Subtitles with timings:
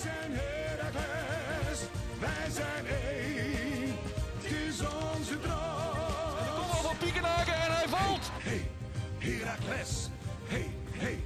[0.00, 1.80] zijn Heracles,
[2.18, 3.96] wij zijn één.
[4.36, 6.54] Het is onze droom.
[6.54, 8.30] Kom al van Piekenhaken en hij valt.
[8.32, 8.70] Hey,
[9.18, 10.08] Heracles.
[10.46, 11.22] Hey, hey,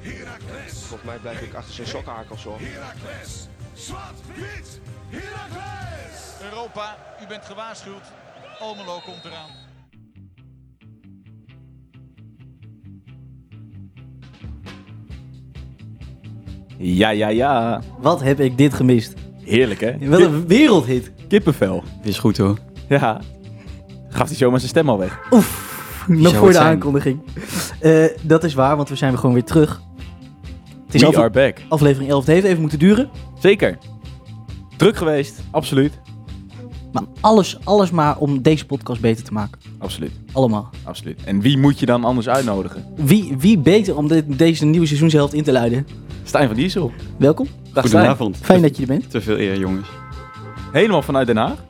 [0.00, 0.72] Heracles.
[0.72, 2.58] Volgens mij blijf ik achter zijn sokkenhakels hoor.
[2.60, 3.46] Heracles.
[3.74, 6.40] Zwart, wit, Heracles.
[6.42, 8.04] Europa, u bent gewaarschuwd.
[8.58, 9.65] Almelo komt eraan.
[16.78, 17.82] Ja, ja, ja.
[18.00, 19.14] Wat heb ik dit gemist?
[19.44, 20.08] Heerlijk, hè?
[20.08, 21.12] Wat een wereldhit.
[21.28, 21.82] Kippenvel.
[22.02, 22.58] Is goed hoor.
[22.88, 23.20] Ja.
[24.08, 25.20] Gaf hij zomaar zijn stem al weg.
[25.30, 26.66] Nog zou voor de zijn?
[26.66, 27.20] aankondiging.
[27.80, 29.82] Eh, dat is waar, want we zijn gewoon weer terug.
[30.86, 31.58] Het is We afle- are back.
[31.68, 32.24] aflevering 11.
[32.24, 33.08] Het heeft even moeten duren.
[33.38, 33.78] Zeker.
[34.76, 35.40] Druk geweest.
[35.50, 35.92] Absoluut.
[36.92, 39.60] Maar alles, alles maar om deze podcast beter te maken.
[39.78, 40.10] Absoluut.
[40.32, 40.70] Allemaal.
[40.84, 41.20] Absoluut.
[41.24, 42.84] En wie moet je dan anders uitnodigen?
[42.96, 45.86] Wie, wie beter om dit- deze nieuwe seizoenshelft in te luiden?
[46.26, 46.92] Stijn van Diesel.
[47.16, 47.46] Welkom.
[47.46, 47.82] Dag Stijn.
[47.82, 48.38] Goedenavond.
[48.42, 49.10] Fijn dat je er bent.
[49.10, 49.88] Te veel eer jongens.
[50.72, 51.64] Helemaal vanuit Den Haag.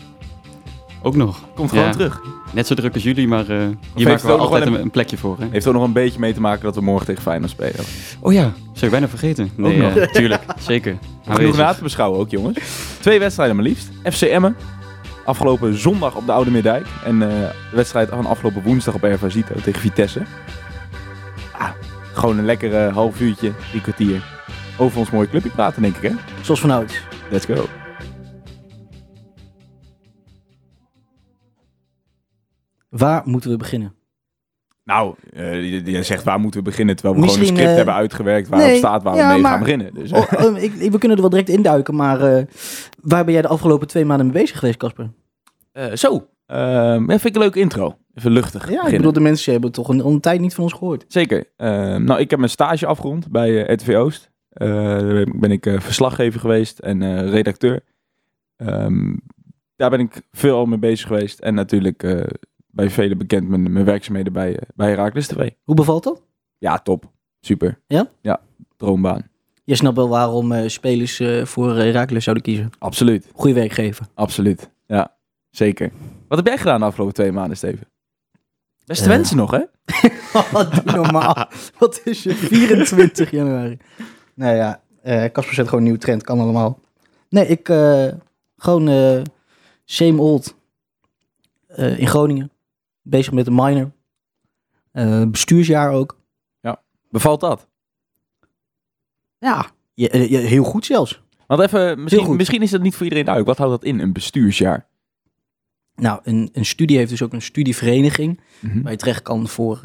[1.03, 1.41] Ook nog.
[1.55, 1.91] Komt gewoon Ja.
[1.93, 2.21] terug.
[2.53, 3.59] Net zo druk als jullie, maar eh,
[3.95, 5.37] hier maken ook we altijd een, plekje voor.
[5.39, 5.47] Hè?
[5.51, 7.85] Heeft ook nog een beetje mee te maken dat we morgen tegen Feyenoord spelen.
[8.21, 9.51] Oh ja, zou je bijna vergeten.
[9.57, 9.97] Nee, nog.
[9.97, 10.43] eh, tuurlijk.
[10.59, 10.99] Zeker.
[11.29, 12.59] Genoeg na te beschouwen ook, jongens.
[13.01, 13.89] Twee wedstrijden maar liefst.
[14.13, 14.57] FC Emmen.
[15.25, 16.87] Afgelopen zondag op de Oude Meerdijk.
[17.05, 17.29] En eh,
[17.71, 20.23] de wedstrijd van afgelopen woensdag op RV Zito tegen Vitesse.
[21.53, 21.69] Ah,
[22.13, 24.35] gewoon een lekkere half uurtje, drie kwartier.
[24.79, 26.15] Over ons mooie clubje praten, denk ik, hè?
[26.43, 27.01] Zoals vanouds.
[27.31, 27.65] Let's go.
[32.89, 33.95] Waar moeten we beginnen?
[34.85, 37.95] Nou, eh, je, zegt waar moeten we beginnen, terwijl we gewoon een script eh, hebben
[37.95, 39.95] uitgewerkt waar nee, het staat waar we mee maar- gaan beginnen.
[39.95, 42.45] Dus, Oh, oh, ik, ik- we kunnen er wel direct induiken, maar eh,
[43.03, 45.11] waar ben jij de afgelopen twee maanden mee bezig geweest, Casper?
[45.73, 47.99] eh, zo, Ehm, vind ik een leuke intro.
[48.15, 50.73] Even luchtig Ja, ik bedoel, de mensen hebben toch een, een tijd niet van ons
[50.73, 51.05] gehoord.
[51.09, 51.45] Zeker.
[51.57, 54.31] Ehm, nou, ik heb mijn stage afgerond bij eh, RTV Oost.
[54.57, 57.81] Eh, daar ben ik eh, verslaggever geweest en eh, redacteur.
[58.57, 59.17] Ehm,
[59.77, 61.39] daar ben ik veel al mee bezig geweest.
[61.39, 62.27] En natuurlijk
[62.67, 65.51] bij velen bekend mijn, mijn werkzaamheden bij, bij Herakles TV.
[65.65, 66.23] Hoe bevalt dat?
[66.59, 67.11] Ja, top.
[67.41, 67.79] Super.
[67.87, 68.11] Ja?
[68.21, 68.41] Ja,
[68.77, 69.29] droombaan.
[69.65, 72.71] Je snapt wel waarom spelers voor Herakles zouden kiezen.
[72.79, 73.31] Absoluut.
[73.35, 74.07] Goeie werkgever.
[74.15, 74.71] Absoluut.
[74.87, 75.17] Ja,
[75.51, 75.91] zeker.
[76.29, 77.89] Wat heb jij gedaan de afgelopen twee maanden, Steven?
[78.87, 79.63] Beste wensen nog, hè?
[80.53, 81.49] Wat doe normaal.
[81.79, 83.79] Wat is je 24 januari?
[84.37, 86.23] Nou ja, eh, Casper zet gewoon een nieuwe trend.
[86.23, 86.81] Kan allemaal.
[87.29, 88.09] Nee, ik eh,
[88.57, 89.23] gewoon eh,
[89.85, 90.55] same old.
[91.77, 92.51] In Groningen.
[93.03, 93.91] Bezig met een minor.
[95.31, 96.19] Bestuursjaar ook.
[97.11, 97.67] Bevalt dat?
[99.39, 101.23] Ja, je, je- heel goed zelfs.
[101.47, 103.59] Want even, misschien, misschien is dat niet voor iedereen duidelijk.
[103.59, 104.87] Wat houdt dat in, een bestuursjaar?
[105.95, 108.41] Nou, een, een studie heeft dus ook een studievereniging.
[108.61, 108.83] Mhm.
[108.83, 109.81] Waar je terecht kan voor,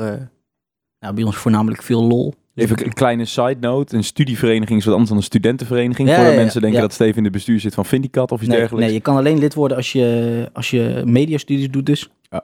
[1.00, 2.34] nou, bij ons voornamelijk veel lol.
[2.56, 3.96] Even een kleine side note.
[3.96, 6.10] Een studievereniging is wat anders dan een studentenvereniging.
[6.10, 8.58] Ja, ja, mensen denken dat Steven in de bestuur zit van Vindicat of iets Nee,
[8.58, 8.86] dergelijks.
[8.88, 12.10] nee, je kan alleen lid worden als je, als je mediastudies doet dus.
[12.30, 12.44] Ja.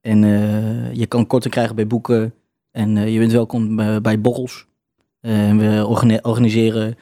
[0.00, 2.34] En eh, je kan korting krijgen bij boeken.
[2.70, 4.66] En eh, je bent welkom eh, bij borrels.
[5.20, 6.96] En we organi- organiseren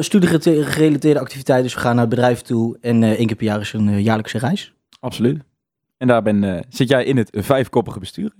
[0.00, 1.66] studiegerelateerde activiteiten.
[1.66, 2.76] Dus we gaan naar het bedrijf toe.
[2.80, 4.72] En één keer per jaar is een jaarlijkse reis.
[5.00, 5.42] Absoluut.
[5.96, 8.32] En daar ben, zit jij in het vijfkoppige bestuur.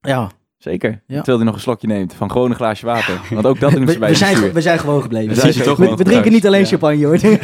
[0.00, 0.90] Ja, Zeker.
[0.90, 1.16] Ja.
[1.16, 3.20] Terwijl hij nog een slokje neemt van gewoon een glaasje water.
[3.30, 5.34] Want ook dat doen we, ze bij we zijn, we zijn gewoon gebleven.
[5.34, 6.66] We zijn We, we drinken niet alleen Ja.
[6.66, 7.18] champagne hoor.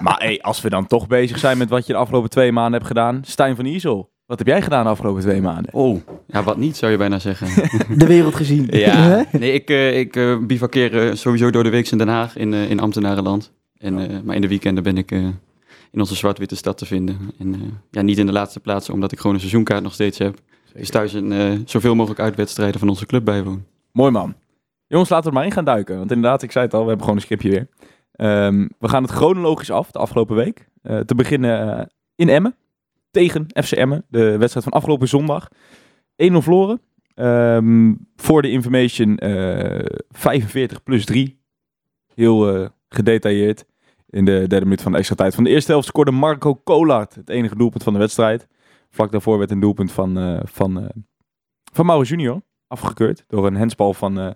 [0.00, 2.72] Maar hey, als we dan toch bezig zijn met wat je de afgelopen twee maanden
[2.72, 3.20] hebt gedaan.
[3.24, 5.74] Stijn van Iersel, wat heb jij gedaan de afgelopen twee maanden?
[5.74, 7.48] Oh, ja, wat niet zou je bijna zeggen.
[7.98, 8.66] De wereld gezien.
[8.70, 12.36] ja, nee, ik, eh ik eh, bivakkeer eh, sowieso door de week in Den Haag
[12.36, 13.52] in, eh, in ambtenarenland.
[13.78, 15.18] En, eh, maar in de weekenden ben ik eh,
[15.90, 17.18] in onze zwart-witte stad te vinden.
[17.38, 20.18] En eh, ja, niet in de laatste plaats, omdat ik gewoon een seizoenkaart nog steeds
[20.18, 20.38] heb.
[20.74, 23.64] Dus thuis een, eh, zoveel mogelijk uitwedstrijden van onze club bijwoon.
[23.92, 24.34] Mooi man.
[24.86, 25.98] Jongens, laten we er maar in gaan duiken.
[25.98, 27.68] Want inderdaad, ik zei het al, we hebben gewoon een scriptje weer.
[28.12, 30.68] Ehm, we gaan het chronologisch af, de afgelopen week.
[30.82, 31.84] Eh, te beginnen eh,
[32.14, 32.54] in Emmen.
[33.10, 34.04] Tegen FC Emmen.
[34.08, 35.48] De wedstrijd van afgelopen zondag.
[36.16, 36.80] 1-0 verloren.
[37.14, 41.40] Ehm, voor de information eh 45 plus 3.
[42.14, 43.64] Heel gedetailleerd.
[44.08, 47.14] In de derde minuut van de extra tijd van de eerste helft scoorde Marco Kolart
[47.14, 48.48] het enige doelpunt van de wedstrijd.
[48.92, 50.88] Vlak daarvoor werd een doelpunt van, eh van, eh
[51.72, 54.30] van Mauro Junior afgekeurd door een hensbal van, eh,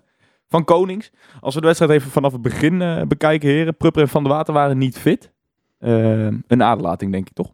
[0.47, 1.11] van Konings.
[1.39, 3.77] Als we de wedstrijd even vanaf het begin eh, bekijken, heren.
[3.77, 5.31] Prupper en Van der Water waren niet fit.
[5.79, 7.53] Een aderlating, denk ik toch?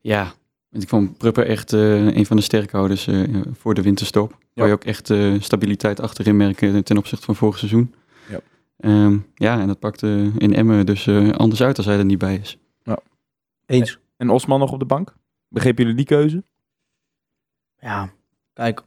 [0.00, 0.32] Ja,
[0.76, 3.22] want ik vond Prupper echt eh, een van de sterkhouders eh,
[3.52, 4.30] voor de winterstop.
[4.30, 4.38] Ja.
[4.54, 7.94] Waar je ook echt eh, stabiliteit achterin merken ten opzichte van vorig seizoen.
[8.28, 8.40] Ja.
[8.76, 12.18] Ehm, ja, en dat pakte in Emmen dus eh, anders uit als hij er niet
[12.18, 12.58] bij is.
[13.66, 13.98] Eens.
[14.16, 15.14] En Osman nog op de bank.
[15.48, 16.44] Begrepen jullie die keuze?
[17.80, 18.12] Ja,
[18.52, 18.82] kijk.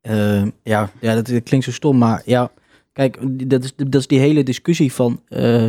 [0.00, 2.50] Eh, ja, ja, dat, klinkt zo stom, maar ja,
[2.92, 3.18] Kijk,
[3.50, 5.68] dat is, dat is die hele discussie van eh,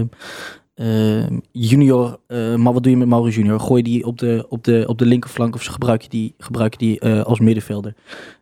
[0.73, 3.59] eh, junior, maar wat doe je met Mauro junior?
[3.59, 6.77] Gooi die op de, op de, op de linkerflank of gebruik je die, gebruik je
[6.77, 7.93] die als middenvelder?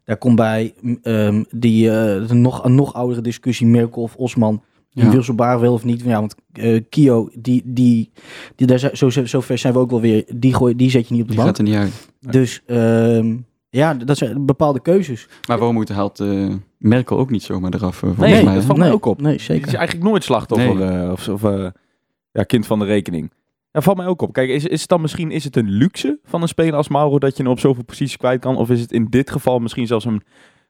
[0.03, 1.89] Daar komt bij ehm, die
[2.19, 4.63] nog, nog oudere discussie, Merkel of Osman.
[5.03, 5.09] Ja.
[5.09, 6.01] Wisselbaar wel of niet.
[6.01, 8.11] Ja, want eh, Kio, die, die,
[8.55, 10.25] die, daar zijn, zo, zo ver zijn we ook wel weer.
[10.35, 11.55] Die, gooi, die zet je niet op de Die bank.
[11.57, 12.07] gaat er niet uit.
[12.19, 13.37] Dus ehm,
[13.69, 15.27] ja, dat zijn bepaalde keuzes.
[15.47, 18.53] Maar waarom moet haalt eh, Merkel ook niet zomaar eraf, volgens Nee, mij.
[18.53, 19.21] dat valt mij nee, ook op.
[19.21, 19.67] Nee, Die zeker.
[19.67, 21.67] is eigenlijk nooit slachtoffer eh, of, of eh,
[22.31, 23.31] ja, kind van de rekening.
[23.71, 24.33] Dat valt mij ook op.
[24.33, 27.19] Kijk, is, is het dan misschien is het een luxe van een speler als Mauro
[27.19, 28.57] dat je hem op zoveel posities kwijt kan?
[28.57, 30.21] Of is het in dit geval misschien zelfs een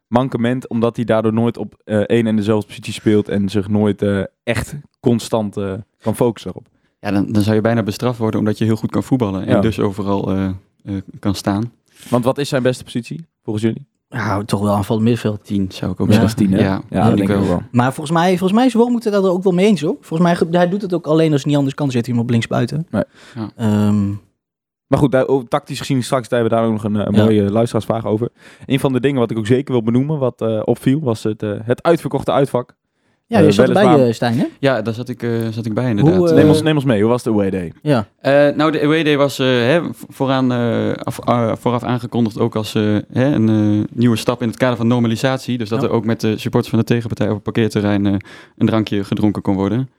[0.07, 4.01] mankement omdat hij daardoor nooit op eh één en dezelfde positie speelt en zich nooit
[4.01, 6.67] eh, echt constant eh, kan focussen erop?
[6.99, 9.45] Ja, dan, dan zou je bijna bestraft worden omdat je heel goed kan voetballen.
[9.45, 9.61] En Ja.
[9.61, 10.45] dus overal eh,
[10.83, 11.71] eh, kan staan.
[12.09, 13.85] Want wat is zijn beste positie volgens jullie?
[14.09, 15.43] Ja, toch wel aanvallend middenveld.
[15.45, 16.13] 10 zou ik ook Ja.
[16.13, 16.35] zeggen.
[16.35, 16.59] tien, hè?
[16.63, 17.37] Ja, Ja, denk ik wel.
[17.39, 17.61] ook wel.
[17.71, 19.97] Maar volgens mij, volgens mij is Wormoed er ook wel mee eens hoor.
[20.01, 22.23] Volgens mij, hij doet het ook alleen als het niet anders kan, zet hij hem
[22.23, 22.87] op links buiten.
[22.89, 23.03] Nee.
[23.35, 23.49] Ja.
[23.55, 24.11] Ehm,
[24.87, 27.23] Maar goed, daar, tactisch gezien straks hebben we daar ook nog een, eh, een Ja.
[27.23, 28.29] mooie luisteraarsvraag over.
[28.65, 31.43] Een van de dingen wat ik ook zeker wil benoemen, wat eh, opviel, was het,
[31.43, 32.75] eh, het uitverkochte uitvak.
[33.27, 34.45] ja, je zat erbij, eh, Stijn, hè?
[34.59, 36.15] Ja, daar zat ik, eh, zat ik bij inderdaad.
[36.15, 37.73] Hoe, neem, ons, neem ons mee, hoe was de away day?
[37.81, 38.07] Ja.
[38.19, 42.55] Eh, nou, de away day was eh, hè, vooraan, eh, af, eh, vooraf aangekondigd ook
[42.55, 45.57] als eh, hè, een eh, nieuwe stap in het kader van normalisatie.
[45.57, 45.87] Dus dat Ja.
[45.87, 48.13] er ook met de supporters van de tegenpartij op het parkeerterrein eh,
[48.57, 49.89] een drankje gedronken kon worden.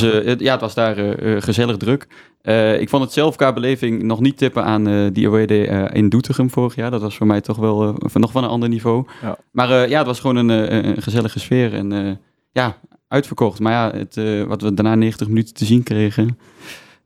[0.00, 2.06] Dus eh, het, ja, het was daar eh, eh, gezellig druk.
[2.42, 6.08] Eh, ik vond het zelf qua beleving nog niet tippen aan eh, die eh, in
[6.08, 6.90] Doetinchem vorig jaar.
[6.90, 9.06] Dat was voor mij toch wel van, nog van een ander niveau.
[9.22, 9.36] Ja.
[9.50, 11.74] Maar eh, ja, het was gewoon een, eh, een gezellige sfeer.
[11.74, 12.12] En eh,
[12.52, 12.78] ja,
[13.08, 13.60] uitverkocht.
[13.60, 16.38] Maar ja, het, eh, wat we daarna 90 minuten te zien kregen,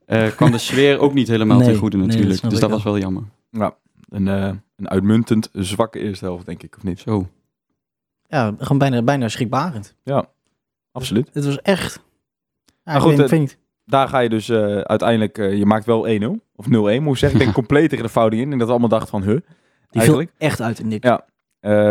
[0.06, 2.43] eh, kwam de sfeer ook niet helemaal Nee, ten goede nee, dat natuurlijk.
[2.43, 2.71] dus dat wel.
[2.79, 3.23] was wel jammer.
[4.09, 7.00] Een, eh, een uitmuntend zwakke eerste helft, denk ik, of niet?
[7.00, 7.29] Zo.
[8.29, 9.94] ja, gewoon bijna, bijna schrikbarend.
[10.93, 11.31] Absoluut.
[11.33, 12.05] Het was echt...
[12.87, 13.47] Ja, Maar goed, eh.
[13.85, 17.19] Daar ga je dus eh, uiteindelijk, eh, je maakt wel 1-0 of 0-1, moet ik
[17.19, 17.38] zeggen.
[17.38, 18.53] Ik denk compleet tegen de fout in.
[18.53, 19.41] En dat we allemaal dachten van, huh, Die
[19.91, 20.31] viel eigenlijk.
[20.38, 21.05] echt uit de nik.
[21.05, 21.25] Ja.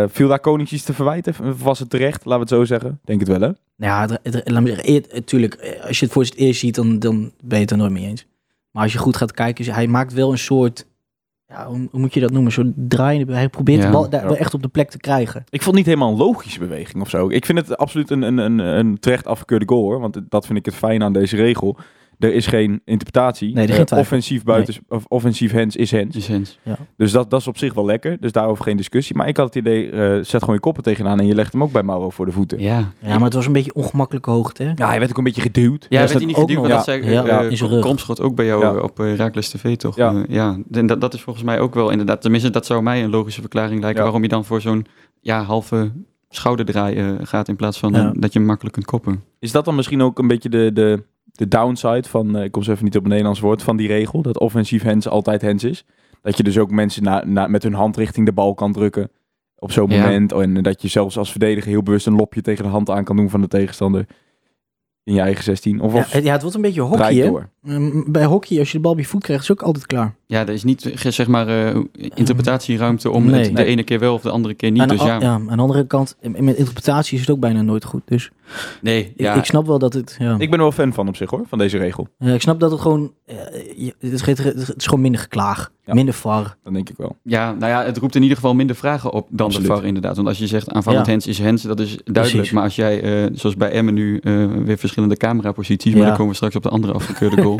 [0.08, 1.34] Viel daar Konings iets te verwijten?
[1.62, 2.24] Was het terecht?
[2.24, 3.00] Laten we het zo zeggen.
[3.04, 3.50] Denk het wel, hè?
[3.76, 4.06] Ja,
[5.12, 7.92] natuurlijk, als je het voor het eerst ziet, dan, dan ben je het er nooit
[7.92, 8.26] mee eens.
[8.70, 10.86] Maar als je goed gaat kijken, hij maakt wel een soort,
[11.48, 12.52] ja, hoe, hoe moet je dat noemen?
[12.52, 13.86] Soort draaiende, hij probeert Ja.
[13.86, 14.26] de bal daar Ja.
[14.26, 15.40] wel echt op de plek te krijgen.
[15.50, 17.28] Ik vond het niet helemaal een logische beweging of zo.
[17.28, 20.00] Ik vind het absoluut een, een, een, een terecht afgekeurde goal, hoor.
[20.00, 21.76] Want dat vind ik het fijn aan deze regel.
[22.18, 23.54] Er is geen interpretatie.
[23.54, 24.06] Nee, er is Eh, geen twijfel.
[24.06, 26.14] offensief buiten, of offensief hands is hands.
[26.14, 26.58] Dus Hens.
[26.96, 28.16] Dus dat, dat is op zich wel lekker.
[28.20, 29.16] Dus daarover geen discussie.
[29.16, 31.62] Maar ik had het idee, eh, zet gewoon je koppen tegenaan en je legt hem
[31.62, 32.60] ook bij Mauro voor de voeten.
[32.60, 32.92] Ja, Ja.
[33.00, 34.62] Ja, maar het was een beetje ongemakkelijke hoogte.
[34.62, 34.84] Hè?
[34.86, 35.86] hij werd ook een beetje geduwd.
[35.88, 36.82] Ja, is werd dat hij niet geduwd, dat Ja.
[36.82, 37.80] zei Ja, eh, in zijn rug.
[37.80, 38.76] Kromschot ook bij jou Ja.
[38.82, 39.96] op uh, Raakles TV, toch?
[39.96, 40.10] Ja.
[40.10, 40.58] Ja, ja.
[40.70, 43.40] En dat, dat is volgens mij ook wel inderdaad, tenminste dat zou mij een logische
[43.40, 44.02] verklaring lijken Ja.
[44.02, 44.86] waarom je dan voor zo'n
[45.20, 45.90] ja, halve
[46.28, 48.12] schouderdraai gaat in plaats van Ja.
[48.16, 49.22] dat je hem makkelijk kunt koppen.
[49.38, 51.02] Is dat dan misschien ook een beetje de, de,
[51.36, 53.88] de downside van, eh, ik kom zo even niet op een Nederlands woord, van die
[53.88, 55.84] regel, dat offensief hands altijd hands is?
[56.22, 59.10] Dat je dus ook mensen na, na, met hun hand richting de bal kan drukken
[59.58, 60.00] op zo'n Ja.
[60.02, 60.32] moment.
[60.32, 63.16] En dat je zelfs als verdediger heel bewust een lopje tegen de hand aan kan
[63.16, 64.06] doen van de tegenstander
[65.04, 65.80] in je eigen 16.
[65.80, 68.96] Of, Ja, ja, het wordt een beetje hockey, Mm, Bij hockey, als je de bal
[68.98, 70.14] je voet krijgt, is het ook altijd klaar.
[70.28, 71.80] Ja, er is niet zeg maar eh,
[72.14, 73.44] interpretatieruimte om Nee.
[73.44, 74.82] het de ene keer wel of de andere keer niet.
[74.82, 77.40] aan, dus de, ja, ja, aan de andere kant, in- met interpretatie is het ook
[77.40, 78.02] bijna nooit goed.
[78.04, 78.30] Dus
[78.80, 79.34] nee, ik, ja.
[79.34, 80.16] ik snap wel dat het...
[80.18, 80.32] Ja.
[80.32, 82.08] Ik ben er wel fan van op zich hoor, van deze regel.
[82.18, 83.12] Ja, ik snap dat het gewoon...
[83.26, 83.36] eh,
[83.98, 85.70] het, is, geen- het is gewoon minder geklaag.
[85.84, 85.94] Ja.
[85.94, 86.56] Minder var.
[86.64, 87.16] Dat denk ik wel.
[87.22, 89.68] Ja, nou ja, het roept in ieder geval minder vragen op dan Absoluut.
[89.68, 90.16] de VAR inderdaad.
[90.16, 91.10] Want als je zegt aanvallend Ja.
[91.12, 92.32] hands is hands, dat is duidelijk.
[92.32, 92.50] Precies.
[92.50, 95.98] Maar als jij, eh, zoals bij Emmen nu, eh, weer verschillende cameraposities, Ja.
[95.98, 97.55] maar dan komen we straks op de andere afgekeurde goal.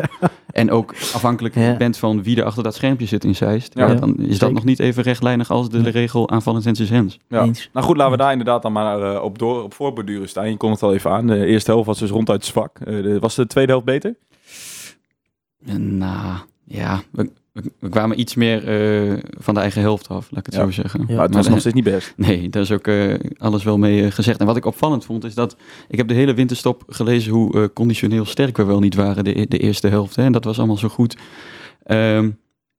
[0.51, 1.77] En ook afhankelijk Ja.
[1.77, 3.75] bent van wie er achter dat schermpje zit in Zeist.
[3.75, 3.87] Ja.
[3.89, 4.55] Ja, dan is dat Zeker.
[4.55, 6.79] nog niet even rechtlijnig als de regel aanvallend.
[7.29, 7.43] Ja.
[7.43, 7.71] Eens.
[7.73, 10.51] Nou goed, laten we daar inderdaad dan maar eh, op, door, op voorborduren staan.
[10.51, 11.27] Je kon het al even aan.
[11.27, 12.79] De eerste helft was dus ronduit zwak.
[12.79, 14.15] Eh, was de tweede helft beter?
[15.67, 17.03] En, Nou, ja,
[17.81, 20.65] we, kwamen iets meer eh, van de eigen helft af, laat ik het Ja.
[20.65, 21.01] zo zeggen.
[21.09, 21.15] Ja.
[21.15, 22.13] maar het was Maar nog steeds niet best.
[22.17, 24.41] Nee, daar is ook eh, alles wel mee eh, gezegd.
[24.41, 25.57] En wat ik opvallend vond, is dat
[25.89, 29.47] ik heb de hele winterstop gelezen hoe eh, conditioneel sterk we wel niet waren de,
[29.49, 30.17] de eerste helft.
[30.17, 30.23] Hè?
[30.23, 31.17] En dat was allemaal zo goed.
[31.83, 32.31] Ehm,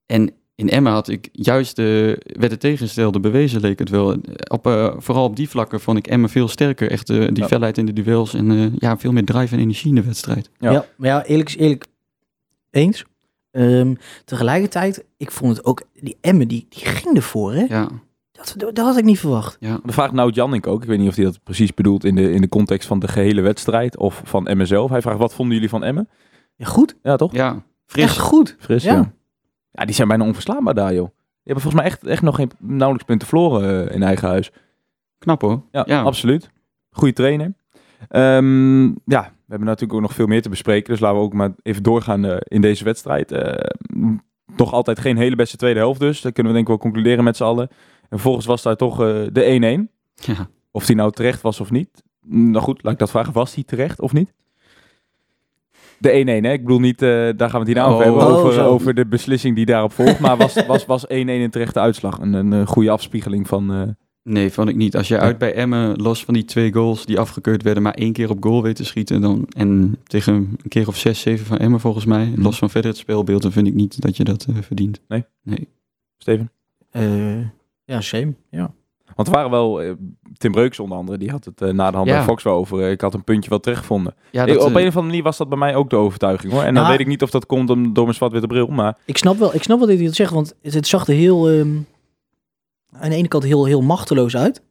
[0.06, 4.16] en in Emma had ik juist de, werd het tegenstelde bewezen, leek het wel.
[4.52, 6.92] Op, eh, vooral op die vlakken vond ik Emma veel sterker.
[6.92, 7.48] Echt die Ja.
[7.48, 10.50] felheid in de duels en eh, ja, veel meer drive en energie in de wedstrijd.
[10.60, 10.72] Ja.
[10.72, 10.86] Ja.
[10.98, 11.86] maar ja, eerlijk is eerlijk.
[12.72, 13.06] Eens.
[13.58, 13.96] Ehm,
[14.26, 15.82] tegelijkertijd, ik vond het ook...
[15.94, 17.66] Die Emmen, die, die ging ervoor, hè?
[17.70, 17.88] Ja,
[18.32, 19.58] Dat, dat had ik niet verwacht.
[19.60, 19.80] ja.
[19.84, 20.82] Dat vraagt nou Jannik ook.
[20.82, 23.08] Ik weet niet of hij dat precies bedoelt in de, in de context van de
[23.08, 24.90] gehele wedstrijd of van Emmen zelf.
[24.90, 26.10] Hij vraagt, wat vonden jullie van Emmen?
[26.56, 26.96] Ja, goed.
[27.04, 27.34] Ja, toch?
[27.34, 28.04] ja fris.
[28.04, 28.56] Echt goed.
[28.60, 28.94] Fris, ja.
[28.96, 29.12] Ja.
[29.72, 29.86] ja.
[29.86, 31.06] die zijn bijna onverslaanbaar daar, joh.
[31.08, 34.52] Die hebben volgens mij echt, echt nog geen nauwelijks punten verloren eh, in eigen huis.
[35.18, 35.62] Knap hoor.
[35.72, 36.02] Ja, Ja.
[36.02, 36.50] absoluut.
[36.92, 37.54] Goede trainer.
[38.10, 40.92] Ehm, ja, we hebben natuurlijk ook nog veel meer te bespreken.
[40.92, 43.32] Dus laten we ook maar even doorgaan eh, in deze wedstrijd.
[43.32, 43.70] Eh,
[44.56, 46.22] nog altijd geen hele beste tweede helft dus.
[46.22, 47.68] Dat kunnen we denk ik wel concluderen met z'n allen.
[48.02, 49.94] En vervolgens was daar toch eh, de 1-1.
[50.14, 50.48] Ja.
[50.72, 52.04] Of die nou terecht was of niet.
[52.26, 53.34] Nou goed, laat ik dat vragen.
[53.34, 54.34] Was die terecht of niet?
[56.00, 56.52] De 1-1, hè?
[56.52, 58.04] Ik bedoel niet, eh, daar gaan we het hier nou over Oh.
[58.04, 60.20] hebben, Oh, over, over de beslissing die daarop volgt.
[60.20, 62.20] Maar was 1-1 was, was 1-1 een terechte uitslag?
[62.20, 63.96] Een, een, eh, goede afspiegeling van...
[64.30, 64.96] Nee, vond ik niet.
[64.96, 68.14] Als je uit bij Emmen, los van die twee goals die afgekeurd werden, maar één
[68.14, 71.58] keer op goal weet te schieten, dan, en tegen een keer of zes, zeven van
[71.58, 72.42] Emmen volgens mij, Mhm.
[72.42, 75.00] los van verder het speelbeeld, dan vind ik niet dat je dat eh, verdient.
[75.08, 75.26] Nee?
[75.44, 75.68] Nee.
[76.18, 76.52] Steven?
[76.92, 77.40] Eh,
[77.86, 78.34] ja, shame.
[78.52, 78.72] Ja.
[79.16, 79.82] Want er waren wel...
[79.82, 79.92] eh,
[80.38, 82.16] Tim Breuks onder andere, die had het na de hand Ja.
[82.16, 82.90] bij Fox wel over.
[82.92, 84.14] ik had een puntje wel teruggevonden.
[84.32, 86.62] Ja, Ik- op een of andere manier was dat bij mij ook de overtuiging hoor.
[86.62, 88.98] En dan Nou, weet ik niet of dat komt om, door mijn zwart-witte bril, maar...
[89.06, 91.14] Ik snap wel, ik snap wel dat hij dat zegt, want het, het zag er
[91.14, 91.68] heel, ehm,
[93.00, 94.62] aan de ene kant heel, heel machteloos uit.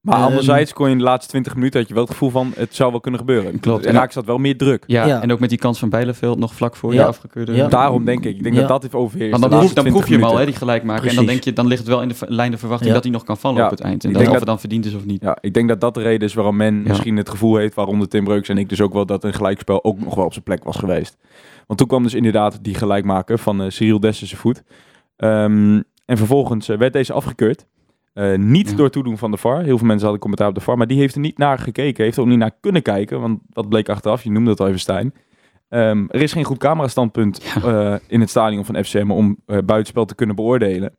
[0.00, 2.30] Maar Ehm, anderzijds kon je in de laatste 20 minuten had je wel het gevoel
[2.30, 3.60] van het zou wel kunnen gebeuren.
[3.60, 3.86] Klopt.
[3.86, 4.84] En raak zat wel meer druk.
[4.86, 5.22] ja, Ja.
[5.22, 7.00] en ook met die kans van Bijleveld nog vlak voor Ja.
[7.00, 7.52] je afgekeurde.
[7.52, 7.68] Ja.
[7.68, 8.36] Daarom denk ik.
[8.36, 8.60] Ik denk Ja.
[8.60, 9.30] dat dat heeft overheerst.
[9.30, 11.08] Want dan, proef, dan proef 20 je hem al, hè, die gelijk maken.
[11.08, 12.94] En dan, denk je, dan ligt het wel in de lijn de verwachting Ja.
[12.94, 13.64] dat hij nog kan vallen Ja.
[13.64, 14.02] op het eind.
[14.04, 15.22] En Ik dan, denk of dat- het dan verdiend is of niet.
[15.22, 16.88] Ja, ik denk dat dat de reden is waarom men Ja.
[16.88, 19.84] misschien het gevoel heeft, waaronder Tim Breuks en ik dus ook wel, dat een gelijkspel
[19.84, 21.16] ook nog wel op zijn plek was geweest.
[21.66, 24.62] Want toen kwam dus inderdaad die gelijkmaker van eh Cyril Dessers voet.
[25.16, 27.66] Ehm, en vervolgens eh, werd deze afgekeurd.
[28.12, 28.76] Eh, niet Ja.
[28.76, 29.62] door toedoen van de VAR.
[29.62, 30.76] Heel veel mensen hadden commentaar op de VAR.
[30.76, 32.04] Maar die heeft er niet naar gekeken.
[32.04, 33.20] Heeft er ook niet naar kunnen kijken.
[33.20, 34.22] Want dat bleek achteraf.
[34.22, 35.14] Je noemde het al even, Stijn.
[35.68, 40.04] Ehm, er is geen goed camerastandpunt eh, in het stadion van FCM om eh, buitenspel
[40.04, 40.96] te kunnen beoordelen.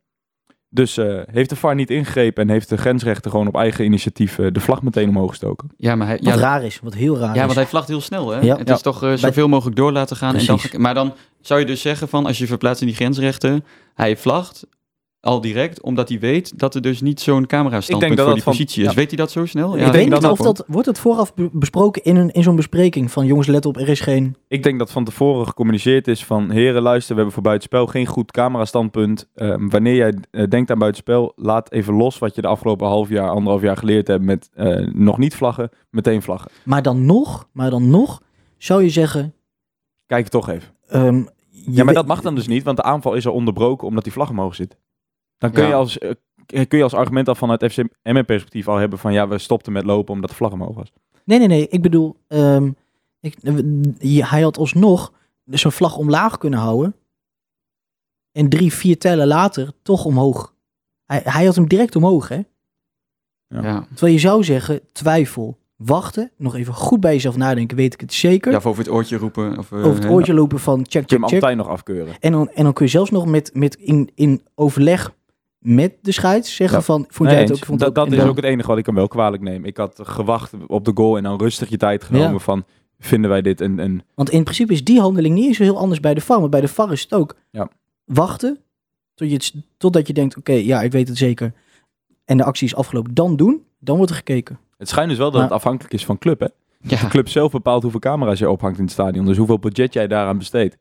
[0.69, 4.35] Dus eh, heeft de VAR niet ingegrepen en heeft de grensrechter gewoon op eigen initiatief
[4.35, 5.69] de vlag meteen omhoog gestoken.
[5.77, 7.41] Ja, maar hij, Wat ja, raar is, wat heel raar Ja, is.
[7.45, 8.39] want hij vlagt heel snel, hè?
[8.39, 8.57] Ja.
[8.57, 8.73] Het Ja.
[8.75, 10.35] is toch zoveel mogelijk door laten gaan.
[10.35, 13.65] En dan, maar dan zou je dus zeggen van, als je verplaatst in die grensrechten,
[13.93, 14.67] hij vlagt
[15.27, 18.43] al direct, omdat hij weet dat er dus niet zo'n camera-standpunt denk dat voor die
[18.43, 18.89] van- positie is.
[18.89, 18.96] ja.
[18.96, 19.74] Weet hij dat zo snel?
[19.77, 22.43] ik Ja, weet niet dat of dat, wordt het vooraf be- besproken in, een, in
[22.43, 24.36] zo'n bespreking van jongens let op, er is geen...
[24.48, 26.50] Ik denk dat van tevoren gecommuniceerd is van...
[26.51, 29.29] heren, luister, we hebben voor buitenspel geen goed camerastandpunt.
[29.36, 32.17] Ehm, wanneer jij eh, denkt aan buitenspel, laat even los...
[32.17, 34.24] wat je de afgelopen half jaar, anderhalf jaar geleerd hebt...
[34.24, 36.51] met eh, nog niet vlaggen, meteen vlaggen.
[36.63, 38.22] Maar dan nog, maar dan nog,
[38.57, 39.34] zou je zeggen...
[40.05, 40.69] Kijk toch even.
[40.88, 41.24] ehm,
[41.72, 43.88] Ja, maar dat mag dan dus niet, want de aanval is al onderbroken...
[43.88, 44.77] omdat die vlag omhoog zit.
[45.38, 45.67] Dan kun, Ja.
[45.70, 46.12] je, als, eh,
[46.67, 49.13] kun je als argument al vanuit FCM-perspectief al hebben van...
[49.13, 50.91] ja, we stopten met lopen omdat de vlag omhoog was.
[51.24, 52.72] Nee, nee, nee, ik bedoel, ehm,
[53.20, 53.36] ik,
[54.00, 55.13] je- hij had alsnog
[55.46, 56.96] zijn vlag omlaag kunnen houden.
[58.32, 60.53] En drie, vier tellen later toch omhoog.
[61.06, 62.41] Hij, hij had hem direct omhoog, hè?
[63.48, 63.86] ja.
[63.89, 68.13] Terwijl je zou zeggen, twijfel, wachten, nog even goed bij jezelf nadenken, weet ik het
[68.13, 68.51] zeker.
[68.51, 69.58] ja, of over het oortje roepen.
[69.58, 71.41] Of, eh, over het oortje lopen van check, Kun je check, hem check.
[71.41, 72.15] altijd nog afkeuren.
[72.20, 75.15] En dan, en dan kun je zelfs nog met, met in, in overleg
[75.59, 76.83] met de scheids zeggen Ja.
[76.83, 77.65] van, vond Nee, jij het ook?
[77.65, 79.65] Vond dat dat en is dan- ook het enige wat ik hem wel kwalijk neem.
[79.65, 82.39] Ik had gewacht op de goal en dan rustig je tijd genomen Ja.
[82.39, 82.63] van...
[82.99, 83.77] vinden wij dit een...
[83.79, 86.39] een Want in principe is die handeling niet zo heel anders bij de VAR.
[86.39, 87.69] Maar bij de VAR is het ook Ja.
[88.05, 88.59] wachten
[89.15, 91.53] tot je het, totdat je denkt, oké, ja, ik weet het zeker.
[92.25, 93.13] En de actie is afgelopen.
[93.13, 94.59] Dan doen, dan wordt er gekeken.
[94.77, 96.47] Het schijnt dus wel dat Maar- het afhankelijk is van club, hè?
[96.81, 96.99] Ja.
[97.01, 99.25] De club zelf bepaalt hoeveel camera's je ophangt in het stadion.
[99.25, 100.77] Dus hoeveel budget jij daaraan besteedt.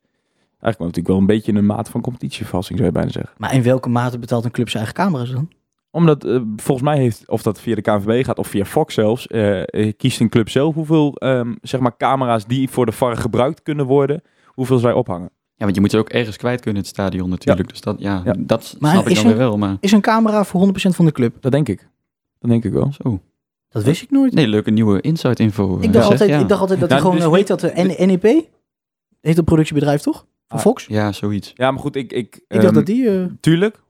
[0.67, 3.33] Eigenlijk wel natuurlijk wel een beetje een maat van competitievervalsing, zou je bijna zeggen.
[3.39, 5.49] Maar in welke mate betaalt een club zijn eigen camera's dan?
[5.91, 9.27] Omdat eh, volgens mij heeft, of dat via de KNVB gaat of via Fox zelfs,
[9.27, 13.17] eh, eh, kiest een club zelf hoeveel ehm, zeg maar camera's die voor de VAR
[13.17, 15.31] gebruikt kunnen worden, hoeveel zij ophangen.
[15.55, 17.69] ja, want je moet ze ook ergens kwijt kunnen in het stadion natuurlijk.
[17.69, 18.35] Dus dat, ja, Ja.
[18.39, 19.57] dat Maar snap ik is dan er- weer wel.
[19.59, 21.37] Maar Is een camera voor 100% van de club?
[21.41, 21.89] Dat denk ik.
[22.39, 22.93] Dat denk ik wel.
[23.03, 23.21] zo.
[23.69, 24.33] Dat wist ik nooit.
[24.35, 25.77] Nee, leuke nieuwe insight info.
[25.81, 26.39] ik, dacht zeg, altijd, ja.
[26.39, 27.73] ik dacht altijd dat gewoon, dus hoe heet dat, de
[28.07, 28.23] NEP?
[29.21, 30.27] Heet dat productiebedrijf toch?
[30.49, 30.87] Van Ah, Fox?
[30.87, 31.53] Ja, zoiets.
[31.55, 32.13] Ja, maar goed, ik...
[32.13, 33.09] Ik, Ik dacht ehm, dat die...
[33.21, 33.81] eh, Tuurlijk, 100%.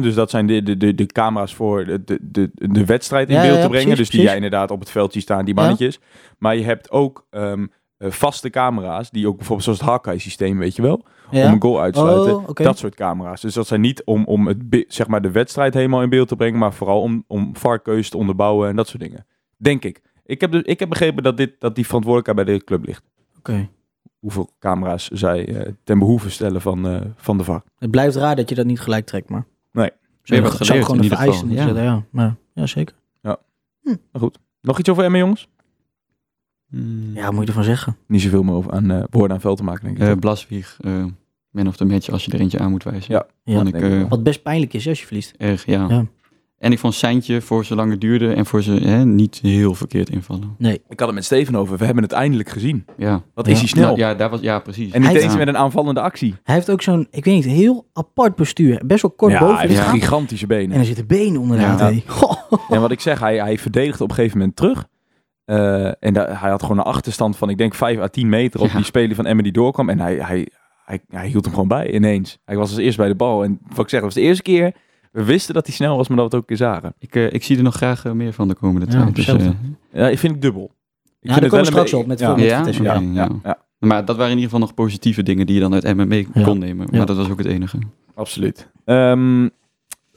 [0.00, 3.34] Dus dat zijn de, de, de, de camera's voor de, de, de, de wedstrijd in
[3.34, 3.86] Ja, beeld ja, te brengen.
[3.86, 4.26] precies, dus die precies.
[4.26, 5.60] jij inderdaad op het veld ziet staan, die Ja.
[5.60, 5.98] mannetjes.
[6.38, 10.58] Maar je hebt ook ehm, eh, vaste camera's, die ook bijvoorbeeld zoals het Hawkeye systeem,
[10.58, 11.04] weet je wel.
[11.30, 11.46] ja.
[11.46, 12.34] Om een goal uit te sluiten.
[12.36, 12.62] Oh, oké.
[12.62, 13.40] Dat soort camera's.
[13.40, 16.36] Dus dat zijn niet om, om het, zeg maar de wedstrijd helemaal in beeld te
[16.36, 19.26] brengen, maar vooral om, om VAR-keuzes te onderbouwen en dat soort dingen.
[19.56, 20.00] Denk ik.
[20.24, 23.02] Ik heb, dus, ik heb begrepen dat, dit, dat die verantwoordelijkheid bij de club ligt.
[23.38, 23.68] Oké.
[24.20, 27.62] Hoeveel camera's zij eh, ten behoeve stellen van, eh, van de VAR.
[27.78, 29.46] Het blijft raar dat je dat niet gelijk trekt, maar...
[29.72, 29.90] Nee.
[30.22, 32.04] Weer wat zou geleerd gewoon in een ieder vereiste geval, moeten zetten, ja.
[32.10, 32.94] Maar, ja, zeker.
[34.60, 35.48] Nog iets over Emmen, jongens?
[36.68, 37.14] Hmm.
[37.14, 37.96] Ja, moet je ervan zeggen.
[38.06, 40.02] Niet zoveel meer over aan eh, woorden aan veld te maken, denk ik.
[40.02, 41.04] Eh, Blaswieg, eh,
[41.50, 43.14] man of the match, als je er eentje aan moet wijzen.
[43.14, 43.26] Ja.
[43.44, 43.64] Ja.
[43.64, 44.08] Ik, eh.
[44.08, 45.34] Wat best pijnlijk is als je verliest.
[45.38, 45.88] erg, ja.
[45.88, 46.06] Ja.
[46.60, 50.08] En ik vond Seintje voor zolang het duurde en voor ze hè, niet heel verkeerd
[50.10, 50.54] invallen.
[50.58, 50.74] Nee.
[50.88, 51.76] Ik had het met Steven over.
[51.78, 52.84] We hebben het eindelijk gezien.
[52.96, 53.22] Ja.
[53.34, 53.52] Wat Ja.
[53.52, 53.86] is hij snel.
[53.86, 54.92] Nou, ja, daar was, ja, precies.
[54.92, 55.38] En niet eens Ja.
[55.38, 56.34] met een aanvallende actie.
[56.42, 58.82] Hij heeft ook zo'n, ik weet niet, heel apart bestuur.
[58.86, 60.78] Best wel kort ja, boven hij heeft gigantische En benen.
[60.78, 61.78] er zitten benen onderuit.
[61.78, 61.90] Ja.
[61.92, 62.02] hé.
[62.06, 62.52] Goh.
[62.70, 64.86] En wat ik zeg, hij, hij verdedigt op een gegeven moment terug.
[65.44, 68.60] Eh, en da- hij had gewoon een achterstand van, ik denk, 5 à 10 meter
[68.60, 68.74] op Ja.
[68.76, 69.88] die speler van Emmen die doorkwam.
[69.88, 70.48] En hij, hij,
[70.84, 72.38] hij, hij hield hem gewoon bij ineens.
[72.44, 73.44] Hij was als eerst bij de bal.
[73.44, 74.74] En wat ik zeg, dat was de eerste keer.
[75.10, 76.94] We wisten dat hij snel was, maar dat we het ook een keer zagen.
[76.98, 79.14] Ik, eh, ik zie er nog graag eh, meer van de komende Ja, tijd.
[79.16, 79.48] Dus, eh,
[79.92, 80.70] Ja, ik vind het dubbel.
[81.20, 82.36] Ik Ja, daar komen we straks op met, ja.
[82.36, 82.56] Ja?
[82.58, 82.82] Vitesse.
[82.82, 83.28] Ja, Oké, ja, ja.
[83.42, 85.82] ja, maar dat waren in ieder geval nog positieve dingen die je dan uit
[86.32, 86.42] Ja.
[86.42, 86.86] kon nemen.
[86.90, 87.04] Maar Ja.
[87.04, 87.78] dat was ook het enige.
[88.14, 88.68] absoluut.
[88.84, 89.48] Ehm,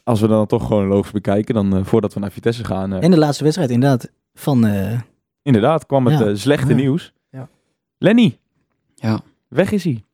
[0.04, 2.92] als we dan toch chronologisch bekijken, dan eh, voordat we naar Vitesse gaan.
[2.92, 4.66] eh, En de laatste wedstrijd inderdaad van...
[4.66, 5.00] eh,
[5.42, 6.34] inderdaad, kwam het Ja.
[6.34, 6.74] slechte Ja.
[6.74, 7.12] nieuws.
[7.30, 7.48] Ja.
[7.98, 8.38] Lenny,
[8.94, 9.20] Ja.
[9.48, 10.04] weg is hij.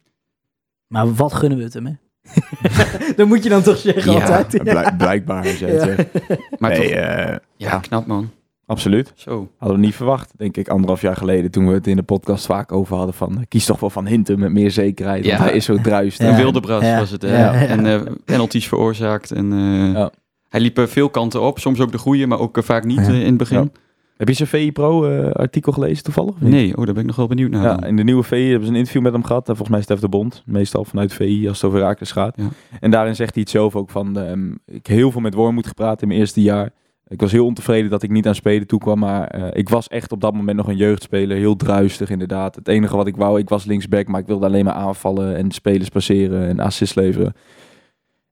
[0.87, 1.93] maar wat gunnen we het hem, hè?
[3.17, 4.63] dat moet je dan toch zeggen Ja, altijd.
[4.63, 5.87] Blijk- blijkbaar, als jij het Ja.
[5.95, 6.09] zegt.
[6.61, 8.31] Maar Nee, toch, eh, ja, knap man.
[8.67, 9.13] absoluut.
[9.15, 9.51] Zo.
[9.59, 11.51] Hadden we niet verwacht, denk ik, anderhalf jaar geleden.
[11.51, 13.37] Toen we het in de podcast vaak over hadden van...
[13.39, 15.25] eh, kies toch wel van Hinten met meer zekerheid.
[15.25, 15.31] Ja.
[15.31, 16.23] Want hij is zo druist.
[16.23, 16.29] Ja.
[16.29, 17.23] Een wilde bras was het.
[17.23, 17.39] Hè?
[17.39, 17.53] Ja.
[17.55, 19.31] En eh, penalties veroorzaakt.
[19.31, 20.11] En, eh, Ja.
[20.49, 21.59] Hij liep veel kanten op.
[21.59, 23.13] Soms ook de goede, maar ook vaak niet Ja.
[23.13, 23.73] in het begin.
[24.21, 26.41] Heb je zijn VI Pro eh, artikel gelezen toevallig?
[26.41, 27.63] Nee, oh, daar ben ik nog wel benieuwd naar.
[27.63, 27.89] Ja, dan.
[27.89, 29.49] in de nieuwe VI hebben ze een interview met hem gehad.
[29.49, 30.43] En volgens mij Stef de Bond.
[30.47, 32.37] Meestal vanuit VI als het over Raakles gaat.
[32.37, 32.49] Ja.
[32.81, 34.19] En daarin zegt hij het zelf ook van...
[34.19, 36.71] ehm, ik heb heel veel met Wormoed gepraat in mijn eerste jaar.
[37.09, 38.99] Ik was heel ontevreden dat ik niet aan spelen toe kwam.
[38.99, 41.37] Maar eh, ik was echt op dat moment nog een jeugdspeler.
[41.37, 42.55] Heel druistig inderdaad.
[42.55, 44.09] Het enige wat ik wou, ik was linksback.
[44.09, 47.33] Maar ik wilde alleen maar aanvallen en spelers passeren en assists leveren.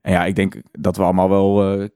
[0.01, 1.79] En ja, ik denk dat we allemaal wel...
[1.81, 1.87] eh,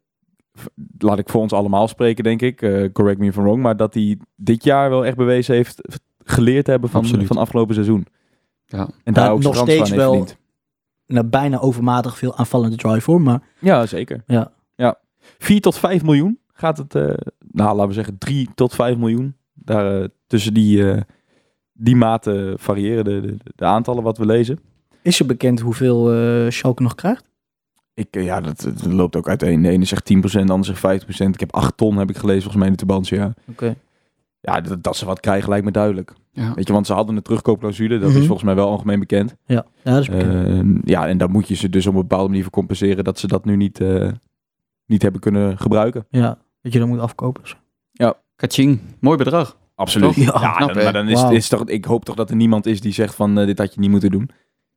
[0.98, 2.62] laat ik voor ons allemaal spreken, denk ik.
[2.62, 3.62] Eh, correct me if I'm wrong.
[3.62, 5.80] Maar dat hij dit jaar wel echt bewezen heeft
[6.24, 7.26] geleerd te hebben van, Absoluut.
[7.26, 8.06] van afgelopen seizoen.
[8.66, 8.88] Ja.
[9.04, 10.40] En daar ook nog steeds wel- verdiend.
[11.06, 14.22] Nou, bijna overmatig veel aanvallende drive voor, maar Ja, zeker.
[14.26, 14.52] Ja.
[14.74, 14.98] ja.
[15.38, 17.02] 4 tot 5 miljoen gaat het, eh,
[17.50, 19.36] nou laten we zeggen 3 tot 5 miljoen.
[19.54, 21.00] Daar eh, tussen die, eh,
[21.72, 24.58] die maten variëren de, de, de aantallen wat we lezen.
[25.02, 27.30] is je bekend hoeveel eh Schalke nog krijgt?
[27.94, 29.62] Ik, eh, ja, dat, dat loopt ook uiteen.
[29.62, 31.34] De ene zegt 10%, de ander zegt 50%.
[31.34, 33.34] Ik heb 8 ton, heb ik gelezen volgens mij in de Tubantia.
[33.50, 33.74] Oké.
[34.40, 36.14] Ja, dat, dat ze wat krijgen lijkt me duidelijk.
[36.32, 36.54] Ja.
[36.54, 37.98] Weet je, want ze hadden een terugkoopclausule.
[37.98, 38.18] Dat Mhm.
[38.18, 39.34] is volgens mij wel algemeen bekend.
[39.46, 39.64] Ja.
[39.84, 40.46] ja, dat is bekend.
[40.46, 43.18] Eh, ja, en daar moet je ze dus op een bepaalde manier voor compenseren dat
[43.18, 44.08] ze dat nu niet, eh,
[44.86, 46.06] niet hebben kunnen gebruiken.
[46.10, 47.42] ja, dat je dat moet afkopen.
[47.48, 47.56] zo.
[48.36, 49.56] Kaching, mooi bedrag.
[49.74, 50.14] Absoluut.
[50.14, 50.24] Toch?
[50.24, 52.66] Ja, Ja, knap, dan- maar dan is, is toch, ik hoop toch dat er niemand
[52.66, 54.30] is die zegt van eh, dit had je niet moeten doen.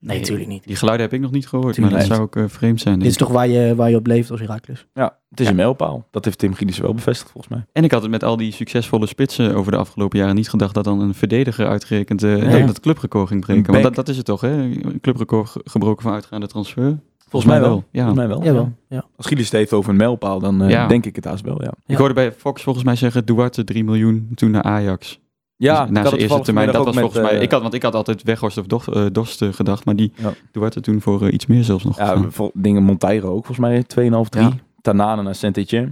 [0.06, 0.64] Nee, natuurlijk niet.
[0.68, 2.28] Die geluiden heb ik nog niet gehoord, Tuurlijk maar dat niet.
[2.30, 3.00] zou ook eh, vreemd zijn.
[3.00, 4.88] Dit is toch waar je, waar je op leeft als Heracles?
[4.94, 5.52] Ja, het is Ja.
[5.52, 6.08] een mijlpaal.
[6.12, 7.66] Dat heeft Tim Gielissen wel bevestigd volgens mij.
[7.72, 10.74] En ik had het met al die succesvolle spitsen over de afgelopen jaren niet gedacht
[10.74, 12.58] dat dan een verdediger uitgerekend eh, Ja.
[12.58, 13.72] dat, dat clubrecord ging breken.
[13.72, 14.52] Want dat, dat is het toch, hè?
[14.52, 16.98] Een clubrecord ge- gebroken van uitgaande transfer.
[17.30, 17.84] Volgens mij wel.
[17.92, 18.06] Ja.
[18.06, 18.44] Volgens mij wel.
[18.44, 18.72] Jawel.
[18.90, 19.06] Ja.
[19.16, 20.88] Als Gielissen het heeft over een mijlpaal, dan eh, Ja.
[20.88, 21.68] denk ik het haast wel, ja.
[21.70, 21.98] Ik Ja.
[21.98, 25.20] hoorde bij Fox volgens mij zeggen Duarte 3 miljoen toen naar Ajax.
[25.58, 26.72] Ja, Dus na zijn eerste termijn.
[26.72, 27.32] Dat was volgens mij.
[27.36, 29.96] eh, Ik had, want ik had altijd Weghorst of Dost, eh, Dost eh, gedacht, maar
[29.96, 30.34] die Ja.
[30.52, 31.98] Duarte toen voor iets meer zelfs nog.
[31.98, 32.22] Ja,
[32.54, 34.44] dingen Monteiro ook volgens mij 2,5, 3.
[34.44, 34.52] Ja.
[34.82, 35.92] Tanane naar Saint-Etienne.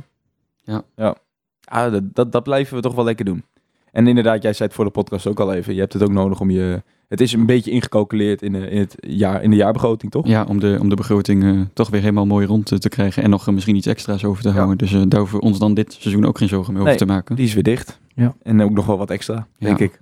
[0.64, 0.82] Ja.
[0.96, 1.16] ja.
[1.64, 3.44] Ah, dat, dat, dat blijven we toch wel lekker doen.
[3.92, 5.74] En inderdaad, jij zei het voor de podcast ook al even.
[5.74, 6.84] Je hebt het ook nodig om je...
[7.14, 10.28] Het is een beetje ingecalculeerd in, de- in, het jaar, in de jaarbegroting, toch?
[10.28, 13.24] Ja, om de, om de begroting eh, toch weer helemaal mooi rond te, te krijgen
[13.24, 14.56] en nog eh, misschien iets extra's over te Ja.
[14.56, 14.78] houden.
[14.78, 17.06] Dus eh, daar hoeven we ons dan dit seizoen ook geen zorgen meer over te
[17.06, 17.36] maken.
[17.36, 18.00] Die is weer dicht.
[18.16, 18.36] Ja.
[18.44, 19.66] En ook nog wel wat extra, Ja.
[19.68, 20.02] denk ik.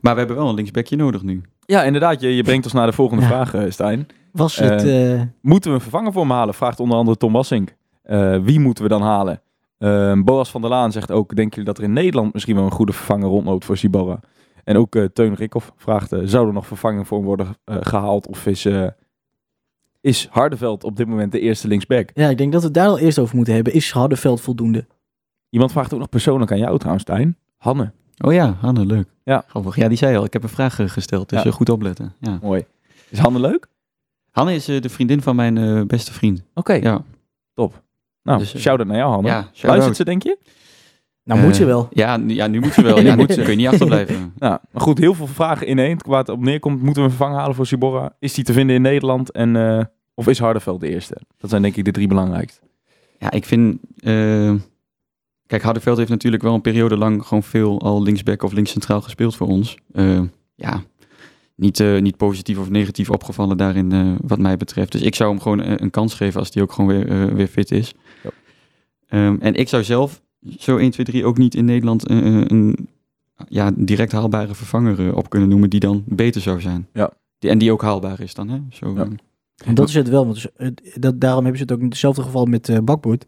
[0.00, 1.42] Maar we hebben wel een linksbackje nodig nu.
[1.66, 2.20] Ja, inderdaad.
[2.20, 3.28] Je, je brengt ons naar de volgende Ja.
[3.28, 4.06] vraag, eh, Stijn.
[4.32, 4.84] Was het...
[4.84, 6.54] eh, Moeten we een vervanger voor hem halen?
[6.54, 7.74] Vraagt onder andere Tom Wassink.
[8.02, 9.40] Eh, wie moeten we dan halen?
[9.78, 11.36] Eh, Boas van der Laan zegt ook...
[11.36, 14.20] Denken jullie dat er in Nederland misschien wel een goede vervanger rondloopt voor Sibora?
[14.64, 16.12] En ook eh, Teun Rikhoff vraagt...
[16.12, 18.26] eh, zou er nog vervanging voor hem worden eh, gehaald?
[18.26, 18.66] Of is,
[20.00, 22.10] is Hardeveld op dit moment de eerste linksback?
[22.14, 23.72] ja, ik denk dat we het daar al eerst over moeten hebben.
[23.72, 24.86] Is Hardeveld voldoende?
[25.50, 27.36] Iemand vraagt ook nog persoonlijk aan jou trouwens, Stijn.
[27.56, 27.92] Hanne.
[28.24, 29.08] Oh ja, Hanne, leuk.
[29.24, 29.44] Ja.
[29.48, 29.76] Grappig.
[29.76, 30.24] Ja, die zei al.
[30.24, 31.48] Ik heb een vraag gesteld, dus Ja.
[31.48, 32.14] eh, goed opletten.
[32.20, 32.38] Ja.
[32.42, 32.64] Mooi.
[33.08, 33.66] Is Hanne leuk?
[34.30, 36.42] Hanne is eh, de vriendin van mijn eh, beste vriend.
[36.54, 37.02] Oké, Ja,
[37.54, 37.82] top.
[38.22, 39.28] Nou, Dus, shout-out naar jou, Hanne.
[39.28, 39.48] ja.
[39.62, 40.38] Luistert ze, denk je?
[41.24, 41.88] Nou, Eh, moet ze wel.
[41.92, 42.96] Ja, nu- ja, nu moet ze wel.
[42.96, 43.40] Nu ja, moet moet ze.
[43.42, 44.32] Kun je niet achterblijven.
[44.38, 45.98] Nou, maar goed, heel veel vragen ineen.
[46.06, 48.12] Waar het op neerkomt, moeten we een vervanger halen voor Sibora?
[48.18, 49.30] Is die te vinden in Nederland?
[49.30, 49.84] En, eh,
[50.14, 51.16] of is Hardeveld de eerste?
[51.38, 52.60] Dat zijn denk ik de drie belangrijkste.
[53.18, 53.78] Ja, ik vind...
[53.98, 54.52] eh,
[55.46, 59.36] kijk, Hardenveld heeft natuurlijk wel een periode lang gewoon veel al linksback of linkscentraal gespeeld
[59.36, 59.76] voor ons.
[59.92, 60.20] Eh,
[60.54, 60.82] ja,
[61.54, 64.92] niet, eh, niet positief of negatief opgevallen daarin eh, wat mij betreft.
[64.92, 67.34] Dus ik zou hem gewoon eh, een kans geven als die ook gewoon weer, eh,
[67.34, 67.94] weer fit is.
[68.22, 68.30] Ja.
[69.08, 70.22] Ehm, en ik zou zelf
[70.58, 72.88] zo 1, 2, 3 ook niet in Nederland eh, eh, een
[73.48, 76.88] ja, direct haalbare vervanger eh, op kunnen noemen die dan beter zou zijn.
[76.92, 77.10] Ja.
[77.38, 78.58] Die, en die ook haalbaar is dan, hè?
[78.70, 79.08] Zo, Ja.
[79.64, 80.24] En dat is het wel.
[80.24, 83.26] Want dus, dat, daarom hebben ze het ook in hetzelfde geval met eh Bakboord.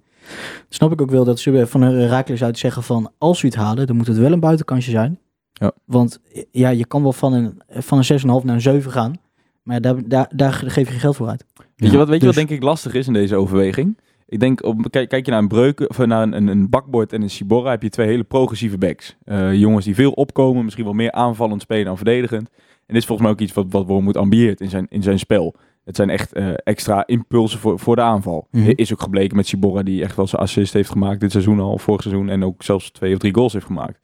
[0.69, 3.13] Snap ik ook wel dat ze van een Herakles uit zeggen van...
[3.19, 5.19] als we het halen, dan moet het wel een buitenkansje zijn.
[5.53, 5.73] Ja.
[5.85, 9.15] Want ja, je kan wel van een, van een 6,5 naar een 7 gaan.
[9.63, 11.45] Maar daar, daar, daar geef je geen geld voor uit.
[11.77, 13.97] Weet je wat, weet je dus- wat denk ik lastig is in deze overweging?
[14.29, 17.13] Ik denk, op, kijk, kijk je naar een breuken, of naar een, een, een bakbord
[17.13, 19.17] en een Ciborra, heb je twee hele progressieve backs.
[19.25, 22.49] Eh, jongens die veel opkomen, misschien wel meer aanvallend spelen dan verdedigend.
[22.49, 25.19] En dit is volgens mij ook iets wat, wat Wormoed ambieert in zijn, in zijn
[25.19, 25.55] spel.
[25.85, 28.49] Het zijn echt eh, extra impulsen voor, voor de aanval.
[28.51, 28.73] Mhm.
[28.75, 31.79] Is ook gebleken met Ciborra, die echt wel zijn assist heeft gemaakt dit seizoen al,
[31.79, 32.29] vorig seizoen.
[32.29, 34.01] En ook zelfs twee of drie goals heeft gemaakt.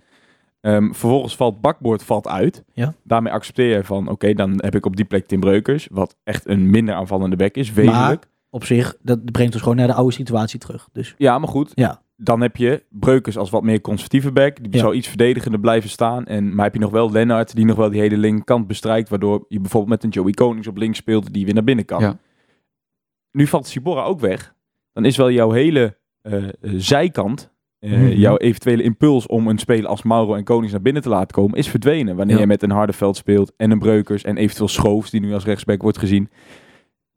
[0.61, 2.65] Ehm, vervolgens valt bakboord valt uit.
[2.73, 2.95] Ja.
[3.05, 6.49] Daarmee accepteer je van, oké, dan heb ik op die plek Tim Breukers, wat echt
[6.49, 8.27] een minder aanvallende back is, wezenlijk.
[8.55, 10.89] Op zich, dat brengt ons gewoon naar de oude situatie terug.
[10.93, 11.71] Dus Ja, maar goed.
[11.75, 12.03] Ja.
[12.17, 14.63] Dan heb je Breukers als wat meer conservatieve back.
[14.63, 14.79] Die Ja.
[14.79, 16.27] zou iets verdedigender blijven staan.
[16.27, 19.09] En, maar heb je nog wel Lennart die nog wel die hele linkerkant bestrijkt.
[19.09, 22.01] Waardoor je bijvoorbeeld met een Joey Konings op links speelt die weer naar binnen kan.
[22.01, 22.19] Ja.
[23.33, 24.55] Nu valt Sibora ook weg.
[24.93, 28.07] Dan is wel jouw hele eh, eh, zijkant, eh, Mhm.
[28.09, 31.59] jouw eventuele impuls om een speler als Mauro en Konings naar binnen te laten komen,
[31.59, 32.17] is verdwenen.
[32.17, 32.41] Wanneer Ja.
[32.41, 35.83] je met een Hardeveld speelt en een Breukers en eventueel Schoofs, die nu als rechtsback
[35.83, 36.29] wordt gezien.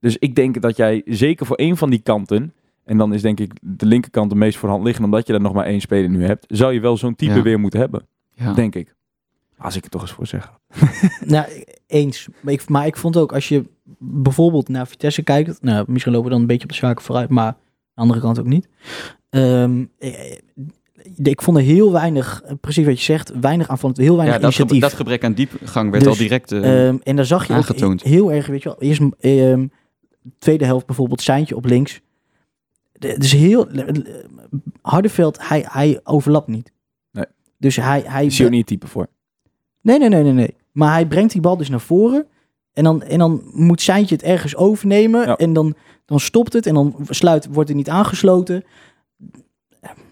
[0.05, 3.39] Dus ik denk dat jij zeker voor één van die kanten, en dan is denk
[3.39, 5.81] ik de linkerkant de meest voor de hand liggen, omdat je daar nog maar één
[5.81, 7.41] speler nu hebt, zou je wel zo'n type Ja.
[7.41, 8.53] weer moeten hebben, Ja.
[8.53, 8.95] denk ik.
[9.57, 10.51] Als ik het toch eens voor zeg.
[11.25, 11.45] Nou,
[11.87, 12.27] eens.
[12.41, 13.63] Maar ik, maar ik vond ook, als je
[13.99, 15.61] bijvoorbeeld naar Vitesse kijkt...
[15.61, 17.55] Nou, misschien lopen we dan een beetje op de zaken vooruit, maar aan
[17.93, 18.67] de andere kant ook niet.
[19.29, 20.31] Ehm, eh,
[21.23, 24.41] ik vond er heel weinig, eh, precies wat je zegt, weinig aanvallend, heel weinig Ja,
[24.41, 24.89] dat, ge- initiatief.
[24.89, 26.51] dat gebrek aan diepgang werd Dus, al direct...
[26.51, 28.03] eh, Ehm, en daar zag je aangetoond.
[28.03, 29.65] he- heel erg, weet je wel, eerst ehm,
[30.37, 32.01] tweede helft bijvoorbeeld Seintje op links.
[32.99, 33.67] Het is heel,
[34.81, 36.71] Hardeveld, hij, hij overlapt niet.
[37.11, 37.25] Nee.
[37.57, 39.07] Dus hij, hij, Is hier niet het type voor.
[39.81, 40.55] Nee, nee, nee, nee, nee.
[40.71, 42.27] Maar hij brengt die bal dus naar voren.
[42.73, 45.25] En dan, en dan moet Seintje het ergens overnemen.
[45.27, 45.35] Ja.
[45.35, 46.65] En dan, dan stopt het.
[46.65, 48.63] En dan sluit, wordt het niet aangesloten.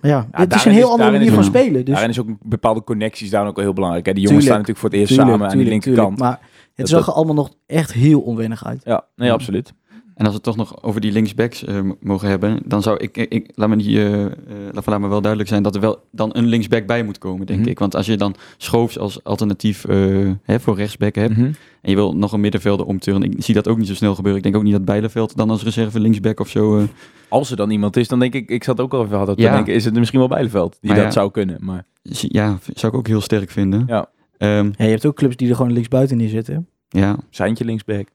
[0.02, 1.86] Ja, het is een heel is- andere manier van spelen.
[1.86, 4.06] Dus Daarin is ook bepaalde connecties daar ook heel belangrijk.
[4.06, 4.13] Hè?
[4.13, 4.65] Die jongens Tuurlijk.
[4.65, 6.19] staan natuurlijk voor het eerst tuurlijk, samen aan die linkerkant.
[6.19, 8.82] Maar het Dat- zag er allemaal nog echt heel onwennig uit.
[8.84, 9.73] Ja, nee, absoluut.
[10.15, 13.17] En als we het toch nog over die linksbacks eh, mogen hebben, dan zou ik,
[13.17, 14.32] ik, laat, me die, eh, eh,
[14.71, 17.45] laat, laat me wel duidelijk zijn dat er wel dan een linksback bij moet komen,
[17.45, 17.69] denk Mhm.
[17.69, 17.80] ik.
[17.80, 21.41] Want als je dan Schoofs als alternatief eh, hè, voor rechtsback hebt Mhm.
[21.82, 24.38] en je wil nog een middenvelder omturnen, ik zie dat ook niet zo snel gebeuren.
[24.38, 26.78] Ik denk ook niet dat Bijleveld dan als reserve linksback of zo...
[26.78, 26.84] eh,
[27.30, 29.41] Als er dan iemand is, dan denk ik, ik zat ook al even hadden te
[29.41, 29.54] Ja.
[29.54, 31.19] denken, is het misschien wel Bijleveld die Maar dat ja.
[31.19, 31.58] zou kunnen.
[31.60, 33.84] Maar ja, zou ik ook heel sterk vinden.
[33.88, 34.10] Ja.
[34.38, 36.67] Ehm, Ja, je hebt ook clubs die er gewoon linksbuiten neerzetten.
[36.89, 37.15] ja.
[37.30, 38.08] Seintje linksback,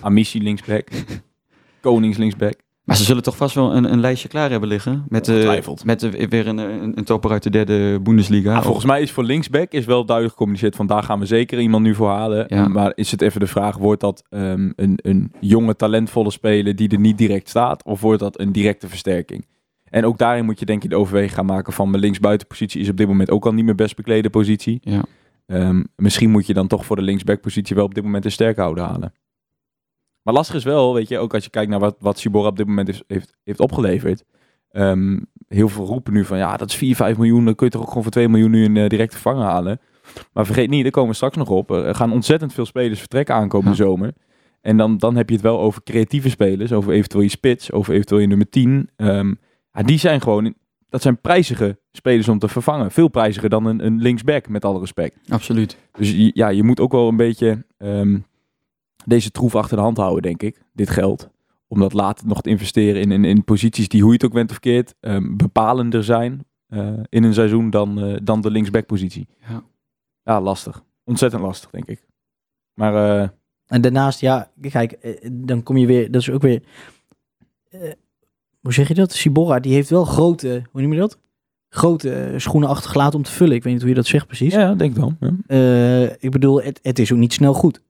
[0.00, 0.88] Amici linksback,
[1.80, 2.54] Konings linksback.
[2.84, 5.04] Maar ze zullen toch vast wel een, een lijstje klaar hebben liggen.
[5.08, 8.56] Met, eh, met eh, weer een, een, een topper uit de derde Bundesliga.
[8.56, 11.60] Ah, volgens mij is voor linksback is wel duidelijk gecommuniceerd van daar gaan we zeker
[11.60, 12.44] iemand nu voor halen.
[12.48, 12.68] Ja.
[12.68, 16.88] Maar is het even de vraag, wordt dat ehm, een, een jonge talentvolle speler die
[16.88, 17.84] er niet direct staat?
[17.84, 19.46] Of wordt dat een directe versterking?
[19.84, 22.88] En ook daarin moet je denk ik de overweging gaan maken van mijn linksbuitenpositie is
[22.88, 24.78] op dit moment ook al niet mijn best beklede positie.
[24.82, 25.04] Ja.
[25.46, 28.84] Ehm, misschien moet je dan toch voor de linksbackpositie wel op dit moment een sterkhouder
[28.84, 29.12] halen.
[30.22, 32.66] Maar lastig is wel, weet je, ook als je kijkt naar wat, wat op dit
[32.66, 34.24] moment heeft, heeft, heeft opgeleverd.
[34.70, 37.72] Ehm, heel veel roepen nu van, ja, dat is 4, 5 miljoen, dan kun je
[37.72, 39.80] toch ook gewoon voor 2 miljoen nu een eh, directe vanger halen.
[40.32, 41.70] Maar vergeet niet, daar komen we straks nog op.
[41.70, 43.84] Er gaan ontzettend veel spelers vertrekken aankomende Ja.
[43.84, 44.12] zomer.
[44.60, 47.92] En dan, dan heb je het wel over creatieve spelers, over eventueel je spits, over
[47.94, 48.90] eventueel je nummer 10.
[48.96, 49.34] Ehm,
[49.72, 50.54] ja, die zijn gewoon,
[50.88, 52.90] dat zijn prijzige spelers om te vervangen.
[52.90, 55.16] Veel prijziger dan een, een linksback, met alle respect.
[55.28, 55.76] Absoluut.
[55.92, 58.18] Dus ja, je moet ook wel een beetje ehm,
[59.04, 60.62] deze troef achter de hand houden, denk ik.
[60.72, 61.30] Dit geld.
[61.68, 64.32] Om dat later nog te investeren in, in, in posities die, hoe je het ook
[64.32, 69.26] bent of verkeerd, ehm, bepalender zijn eh, in een seizoen dan, eh, dan de linksback-positie.
[69.48, 69.62] Ja.
[70.22, 70.84] ja, lastig.
[71.04, 72.06] Ontzettend lastig, denk ik.
[72.74, 73.28] Maar eh,
[73.66, 76.62] En daarnaast, ja, kijk, dan kom je weer, dat is ook weer,
[78.60, 79.12] hoe zeg je dat?
[79.12, 81.18] Sibora, die heeft wel grote, hoe noem je dat?
[81.68, 83.54] Grote schoenen achtergelaten om te vullen.
[83.56, 84.54] Ik weet niet hoe je dat zegt precies.
[84.54, 85.18] ja, denk dan.
[85.20, 86.16] Ja.
[86.18, 87.82] Ik bedoel, het, het is ook niet snel goed.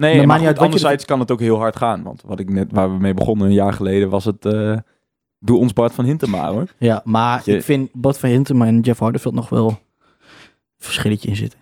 [0.00, 2.02] Nee, maar niet goed, uit anderzijds kan het ook heel hard gaan.
[2.02, 4.44] Want wat ik net, waar we mee begonnen een jaar geleden, was het...
[4.46, 4.76] eh,
[5.38, 6.66] doe ons Bart van Hintema, hoor.
[6.78, 9.76] Ja, maar Je- ik vind Bart van Hintem en Jeff Hardeveld nog wel een
[10.78, 11.58] verschilletje in zitten.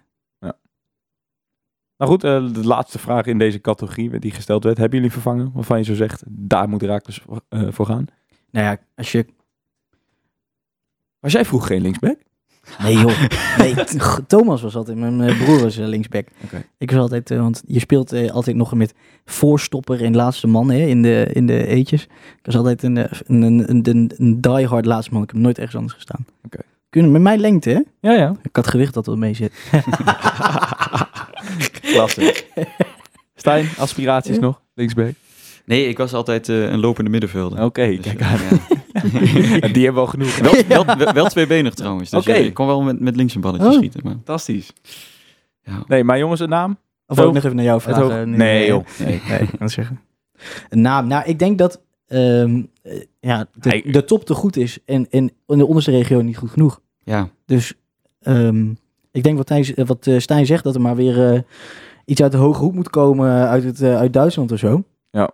[1.97, 4.79] Nou goed, eh, de laatste vraag in deze categorie die gesteld werd.
[4.79, 8.07] Hebben jullie vervangen waarvan je zo zegt, daar moet Raakles eh voor gaan?
[8.51, 9.27] Nou ja, als je...
[11.21, 12.19] Was jij vroeg geen linksback?
[12.83, 13.21] Nee joh,
[13.59, 13.75] nee,
[14.27, 16.27] Thomas was altijd, mijn broer was eh, linksback.
[16.45, 16.65] Oké.
[16.79, 20.71] Ik was altijd, eh, want je speelt eh, altijd nog met voorstopper en laatste man
[20.71, 22.03] hè, in, de, in de eetjes.
[22.03, 25.23] Ik was altijd een, een, een, een, diehard laatste man.
[25.23, 26.27] Ik heb nooit ergens anders gestaan.
[26.45, 26.59] Oké.
[26.91, 28.09] Kunnen met mijn lengte, hè?
[28.11, 28.37] Ja, ja.
[28.43, 29.53] Ik had gewicht dat er mee zit.
[31.81, 32.45] Klasse.
[33.35, 34.61] Stijn, aspiraties nog?
[34.75, 35.15] Linksback?
[35.69, 37.65] Nee, ik was altijd eh, een lopende middenvelder.
[37.65, 38.39] Oké, Dus, kijk eh, aan.
[38.93, 39.69] ja.
[39.75, 40.37] Die hebben we al genoeg.
[40.69, 42.11] wel, wel, wel, wel tweebenig trouwens.
[42.11, 42.33] Dus Oké.
[42.33, 43.73] eh, ik kon wel met, met links een balletje Oh.
[43.73, 44.01] schieten.
[44.05, 44.73] Maar, Fantastisch.
[45.63, 45.85] ja.
[45.87, 46.79] Nee, maar jongens, een naam?
[47.07, 47.25] Of Zo.
[47.27, 48.31] ook nog even naar jou vragen?
[48.31, 48.85] Nee, joh.
[48.99, 49.21] Nee,
[49.59, 50.01] nee, zeggen.
[50.71, 51.07] Een naam.
[51.07, 55.07] Nou, ik denk dat ehm, eh, ja, de, Hij- de top te goed is en,
[55.11, 56.81] en in de onderste regio niet goed genoeg.
[57.05, 57.75] Ja, Dus
[58.21, 58.71] ehm,
[59.13, 61.41] ik denk wat, Thijs, eh, wat eh, Stijn zegt, dat er maar weer eh,
[62.05, 64.83] iets uit de hoge hoek moet komen uit, het, uit Duitsland of zo.
[65.11, 65.31] Ja,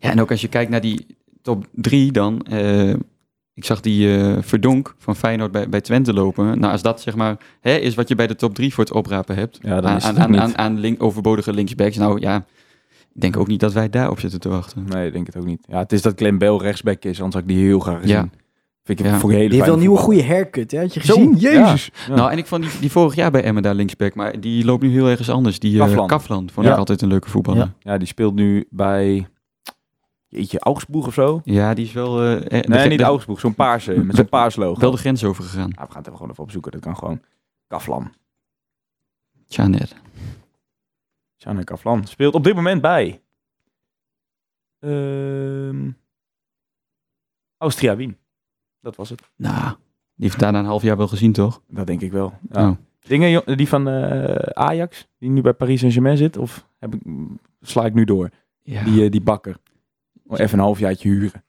[0.00, 1.06] en ook als je kijkt naar die
[1.42, 2.40] top drie dan.
[2.42, 2.90] eh,
[3.54, 6.58] ik zag die eh, Verdonk van Feyenoord bij, bij Twente lopen.
[6.58, 8.92] Nou, als dat zeg maar hè, is wat je bij de top drie voor het
[8.92, 9.58] oprapen hebt.
[9.62, 11.96] Ja, dan aan, is het aan, aan, aan link, overbodige linksbacks.
[11.96, 12.36] Nou ja,
[13.14, 14.84] ik denk ook niet dat wij daarop zitten te wachten.
[14.88, 15.64] Nee, ik denk het ook niet.
[15.68, 18.14] Ja, het is dat Glenn Bell rechtsback is, anders had ik die heel graag gezien.
[18.16, 18.28] Ja.
[18.84, 19.18] Vind ik Ja.
[19.18, 20.78] voor hele Die heeft wel een nieuwe goede haircut, hè?
[20.80, 21.34] Had je gezien?
[21.38, 21.50] ja.
[21.66, 21.90] Jezus.
[22.08, 22.14] Ja.
[22.14, 24.14] Nou, en ik vond die, die vorig jaar bij Emmen daar linksback.
[24.14, 25.58] Maar die loopt nu heel ergens anders.
[25.58, 26.08] Die eh, Kafland.
[26.10, 26.52] Kafland.
[26.52, 26.72] vond Ja.
[26.72, 27.60] ik altijd een leuke voetballer.
[27.60, 27.74] Ja.
[27.78, 29.26] Ja, Ja, die speelt nu bij...
[30.34, 31.40] Jeetje, Augsburg of zo?
[31.44, 32.20] die is wel...
[32.22, 33.40] eh, eh, de- Nee, niet de- Augsburg.
[33.40, 34.80] Zo'n paarse, met zo'n paars logo.
[34.80, 35.70] Wel de grens overgegaan.
[35.76, 36.72] Ja, we gaan het even gewoon even opzoeken.
[36.72, 37.20] Dat kan gewoon.
[37.66, 38.12] Kaflan.
[39.46, 39.94] Tja, net.
[41.36, 43.22] Sjane Kaflan speelt op dit moment bij...
[44.78, 45.90] Ehm
[47.58, 48.16] Austria Wien.
[48.80, 49.22] Dat was het.
[49.36, 49.64] Nou,
[50.14, 51.62] die heeft daarna een half jaar wel gezien, toch?
[51.68, 52.32] Dat denk ik wel.
[52.50, 52.68] Ja.
[52.68, 52.76] Oh.
[53.00, 57.00] Dingen die van eh, Ajax, die nu bij Paris Saint-Germain zit, of heb ik,
[57.60, 58.30] sla ik nu door?
[58.62, 59.56] Ja, Die, die bakker.
[60.26, 61.44] Oh, Even een halfjaartje huren.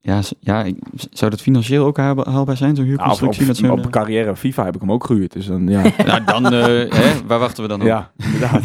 [0.00, 0.78] ja, ja ik-
[1.10, 3.84] zou dat financieel ook haalba- haalbaar zijn, zo'n Nou, op, op, huurconstructie met zo'n...
[3.86, 5.32] op carrière FIFA heb ik hem ook gehuurd.
[5.32, 5.84] Dus dan, ja.
[5.84, 7.86] eh, nou, dan, eh, hè, waar wachten we dan op?
[7.86, 8.62] ja, inderdaad.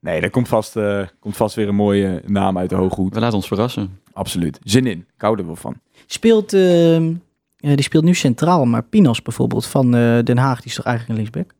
[0.00, 3.14] Nee, daar komt vast, eh, komt vast weer een mooie naam uit de hoge hoed.
[3.14, 3.98] We laten ons verrassen.
[4.12, 4.58] Absoluut.
[4.62, 4.98] Zin in.
[4.98, 5.74] Ik hou er wel van.
[6.06, 7.12] Speelt, ehm,
[7.56, 10.84] ja, die speelt nu centraal, maar Pinas bijvoorbeeld van eh, Den Haag, die is toch
[10.84, 11.56] eigenlijk een linksback?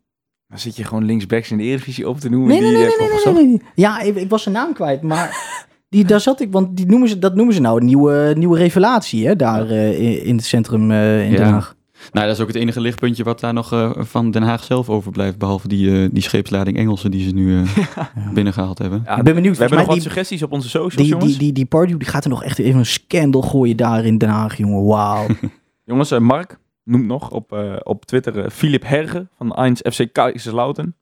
[0.48, 2.48] Dan zit je gewoon linksbacks in de Eredivisie op te noemen.
[2.48, 3.62] Nee, nee, die nee, nee, nee, nee.
[3.74, 5.36] Ja, ik, ik was zijn naam kwijt, maar
[5.94, 8.58] die, daar zat ik, want die noemen ze, dat noemen ze nou een nieuwe, nieuwe
[8.58, 11.36] revelatie, hè, daar eh, in, in het centrum eh, in Ja.
[11.36, 11.74] Den Haag.
[12.12, 14.88] Nou, dat is ook het enige lichtpuntje wat daar nog eh, van Den Haag zelf
[14.88, 15.38] overblijft.
[15.38, 17.98] Behalve die, eh, die scheepslading Engelsen die ze nu eh,
[18.34, 19.02] binnengehaald hebben.
[19.04, 21.06] Ja, ik ben benieuwd, we hebben nog volgens wat die, suggesties op onze socials, die,
[21.06, 21.30] jongens.
[21.30, 24.18] die, die, die party die gaat er nog echt even een scandal gooien daar in
[24.18, 24.84] Den Haag, jongen.
[24.84, 25.26] Wauw.
[25.84, 30.94] Jongens, Mark noemt nog op, eh, op Twitter Philip Herge van 1 FC Kaiserslautern.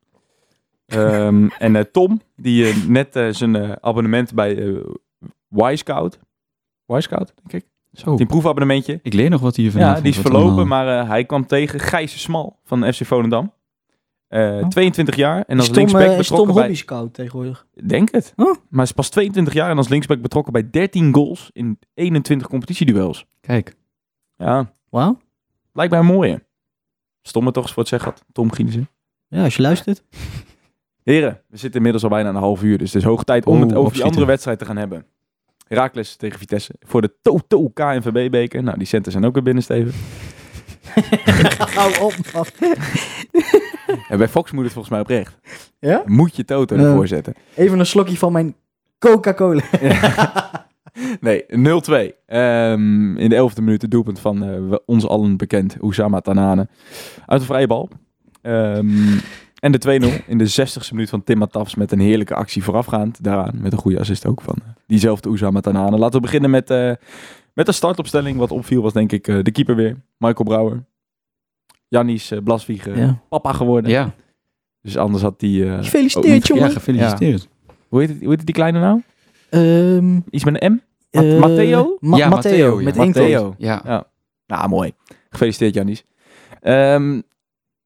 [0.93, 4.85] Ehm en eh, Tom, die eh, net eh, zijn eh, abonnement bij eh
[5.49, 6.19] Wisecout.
[6.87, 7.71] Wisecout, denk ik.
[7.93, 8.99] Zo, Die proefabonnementje.
[9.03, 10.03] ik leer nog wat hier Ja, vanavond.
[10.05, 13.53] die is verlopen, allemaal- maar eh, hij kwam tegen Gijs Smal van FC Volendam.
[14.29, 14.69] Eh, Oh.
[14.69, 16.63] 22 jaar en als Tom, linksback is Tom betrokken bij...
[16.63, 17.67] hobby scout tegenwoordig?
[17.87, 18.33] Denk het.
[18.37, 22.49] Maar hij is pas 22 jaar en als linksback betrokken bij 13 goals in 21
[22.49, 23.27] competitieduels.
[23.41, 23.75] Kijk,
[24.37, 25.19] Ja, Wauw.
[25.73, 26.45] lijkt mij een mooie.
[27.23, 28.25] Stomme toch voor het zeggen had.
[28.33, 28.89] Tom Giensen.
[29.29, 30.03] Ja, als je luistert.
[31.05, 33.57] Heren, we zitten inmiddels al bijna een half uur, dus het is hoog tijd om
[33.57, 35.05] Oeh, het over die andere wedstrijd te gaan hebben.
[35.69, 38.63] Herakles tegen Vitesse voor de Toto KNVB-beker.
[38.63, 39.93] Nou, die centen zijn ook weer binnen, Steven.
[41.75, 42.45] Hou op, man.
[44.09, 45.39] En bij Fox moet het volgens mij oprecht.
[45.79, 46.03] Ja?
[46.07, 46.83] Moet je Toto Ja.
[46.83, 47.35] ervoor zetten.
[47.55, 48.55] Even een slokje van mijn
[48.99, 49.63] Coca-Cola.
[51.21, 51.53] Nee, 0-2.
[52.27, 56.69] Ehm, in de elfde minuut het doelpunt van eh, ons allen bekend Oussama Tanane.
[57.27, 57.89] Uit de vrije bal.
[58.43, 59.19] Ehm,
[59.63, 63.23] en de 2-0 in de 60ste minuut van Tim Matafs met een heerlijke actie voorafgaand.
[63.25, 65.99] Daaraan met een goede assist ook van eh, diezelfde Oussama Tanane.
[65.99, 66.93] Laten we beginnen met, eh,
[67.55, 68.39] met de startopstelling.
[68.39, 69.97] Wat opviel was denk ik eh, de keeper weer.
[70.19, 70.85] Michael Brouwer.
[71.89, 72.39] Jannis uh,
[72.95, 73.21] Ja.
[73.29, 73.91] papa geworden.
[73.91, 74.15] ja,
[74.83, 75.51] Dus anders had hij...
[75.69, 76.65] eh, ook Gefeliciteerd, jongen.
[76.65, 77.49] ja gefeliciteerd.
[77.89, 79.03] Hoe heet, het, hoe heet het die kleine nou?
[79.51, 80.81] Ehm, Iets met een M?
[81.31, 81.97] Ma- Matteo?
[82.01, 82.85] Ma- Ja, Matteo, Matteo, ja.
[82.85, 83.41] met één Matteo.
[83.43, 83.55] toon.
[83.59, 84.07] Ja,
[84.47, 84.93] Nou, mooi.
[85.31, 86.05] Gefeliciteerd, Jannies.
[86.61, 87.21] Ehm,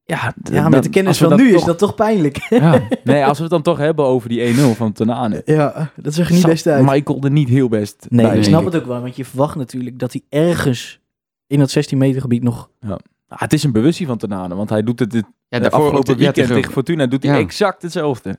[0.06, 2.46] ja, Ja, met de kennis van nu is dat toch pijnlijk.
[2.50, 2.80] Ja.
[3.04, 5.42] Nee, als we het dan toch hebben over die 1-0 van Tanane.
[5.44, 6.84] ja, dat zag er niet best uit.
[6.84, 9.00] Michael er niet heel best Nee, bij, ik snap het ook wel.
[9.00, 11.00] Want je verwacht natuurlijk dat hij ergens
[11.46, 12.70] in dat 16 meter gebied nog...
[12.80, 12.96] Ah,
[13.28, 16.18] het is een bewustzijn van Tanane, want hij doet het dit ja de afgelopen ja,
[16.18, 17.38] weekend tegen, tegen- Fortuna doet hij Ja.
[17.38, 18.38] exact hetzelfde.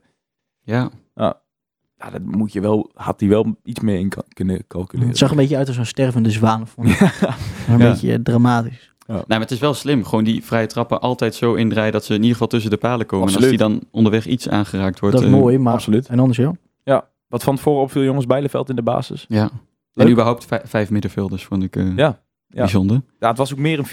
[0.64, 5.10] Ja, Ja, dat moet je wel, had hij wel iets meer in kunnen calculeren.
[5.10, 6.68] Het zag een beetje uit als een stervende zwaan.
[6.68, 7.00] Vond ik.
[7.70, 7.90] Een Ja.
[7.90, 8.94] beetje dramatisch.
[9.08, 10.04] Nou, maar het is wel slim.
[10.04, 13.06] Gewoon die vrije trappen altijd zo indraaien dat ze in ieder geval tussen de palen
[13.06, 13.28] komen.
[13.28, 15.16] En als die dan onderweg iets aangeraakt wordt.
[15.16, 15.74] Dat is eh, mooi, maar...
[15.74, 16.08] absoluut.
[16.08, 17.10] En anders, ja.
[17.28, 19.26] Wat van tevoren opviel, jongens, Bijleveld in de basis.
[19.30, 19.50] Ja.
[19.94, 20.06] Leuk.
[20.06, 22.20] En überhaupt vij- vijf middenvelders vond ik eh, Ja.
[22.48, 22.62] Ja.
[22.62, 23.02] bijzonder.
[23.20, 23.86] Ja, het was ook meer een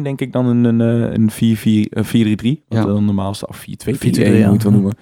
[0.00, 2.64] 4-5-1, denk ik, dan een, een, eh, een 4-4, een 4-3-3.
[2.68, 2.84] Wat Ja.
[2.84, 3.64] dan normaal staat, of 4-2-3-1,
[3.98, 4.48] 4-2-3-1, ja.
[4.48, 4.96] moeten we noemen.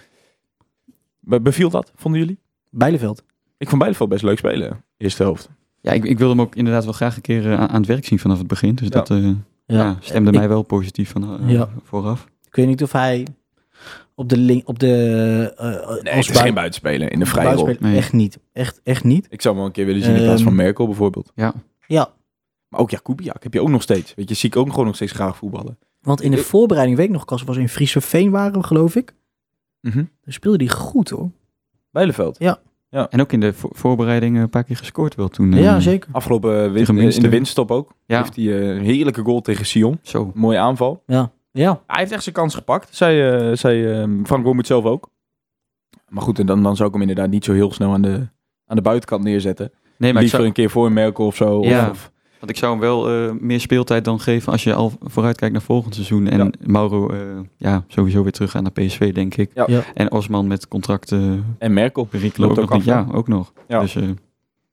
[1.20, 2.38] Be- Beviel dat, vonden jullie?
[2.70, 3.22] Bijleveld.
[3.58, 5.48] Ik vond Bijleveld best leuk spelen, eerste helft.
[5.80, 7.86] Ja, ik, ik wil hem ook inderdaad wel graag een keer eh, aan, aan het
[7.86, 8.74] werk zien vanaf het begin.
[8.74, 8.94] Dus Ja.
[8.94, 9.28] dat eh,
[9.72, 9.96] ja.
[10.00, 11.68] stemde Ik- mij wel positief van, eh, Ja.
[11.84, 12.26] vooraf.
[12.46, 13.26] Ik weet niet of hij
[14.14, 14.68] op de link...
[14.68, 15.66] Op de, eh,
[16.02, 17.74] Nee, als het is geen buitenspeler in de vrije rol.
[17.78, 17.96] Nee.
[17.96, 18.38] Echt niet.
[18.52, 19.26] Echt, echt niet.
[19.30, 21.32] Ik zou hem wel een keer willen zien in plaats van Ehm, Merkel bijvoorbeeld.
[21.34, 21.54] Ja,
[22.68, 24.14] Maar ook Jakubiak heb je ook nog steeds.
[24.14, 25.78] Weet je, zie ik ook gewoon nog steeds graag voetballen.
[26.00, 28.96] want in de Ik- voorbereiding, weet ik nog, Kas was in Friese Veen waren geloof
[28.96, 29.14] ik.
[29.80, 29.96] Mhm.
[29.96, 31.30] Daar speelde hij goed, hoor.
[31.90, 32.36] Bijleveld.
[32.38, 32.58] Ja.
[32.90, 33.08] Ja.
[33.10, 35.52] En ook in de vo- voorbereiding een paar keer gescoord wel toen.
[35.54, 36.08] eh, Ja, zeker.
[36.12, 37.92] Afgelopen win- Tegen in de winststop ook.
[38.06, 38.18] Ja.
[38.18, 39.98] Heeft hij eh, een heerlijke goal tegen Sion.
[40.02, 40.30] Zo.
[40.34, 41.02] Mooie aanval.
[41.06, 41.30] Ja.
[41.52, 41.82] Ja.
[41.86, 45.08] Hij heeft echt zijn kans gepakt, zei, eh, zei eh, Frank Bommert zelf ook.
[46.08, 48.28] Maar goed, en dan, dan zou ik hem inderdaad niet zo heel snel aan de,
[48.66, 49.70] aan de buitenkant neerzetten.
[49.72, 51.64] Nee, maar ik Liever zou, een keer voor Merkel of zo.
[51.64, 51.84] Ja.
[51.84, 54.92] Of, of- want ik zou hem wel eh, meer speeltijd dan geven als je al
[55.02, 56.28] vooruit kijkt naar volgend seizoen.
[56.28, 56.50] En Ja.
[56.60, 57.18] Mauro, eh,
[57.56, 59.50] ja, sowieso weer terug aan naar PSV, denk ik.
[59.54, 59.64] Ja.
[59.66, 59.82] Ja.
[59.94, 62.04] En Osman met contracten en Merkel.
[62.04, 62.88] perikelen ook, nog ook niet.
[62.90, 63.52] af, Ja, ook nog.
[63.68, 63.80] Ja.
[63.80, 64.08] Dus eh,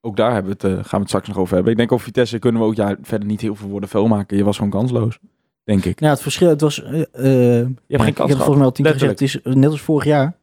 [0.01, 1.71] Ook daar hebben we het, gaan we het straks nog over hebben.
[1.71, 4.38] Ik denk over Vitesse kunnen we ook ja, verder niet heel veel woorden vuil maken.
[4.38, 5.19] Je was gewoon kansloos,
[5.63, 5.99] denk ik.
[5.99, 6.75] Nou, het verschil, het was...
[6.75, 9.12] Je hebt ja, geen ik kans heb het volgens mij al tien keer gezegd.
[9.12, 10.37] Het is net als vorig jaar.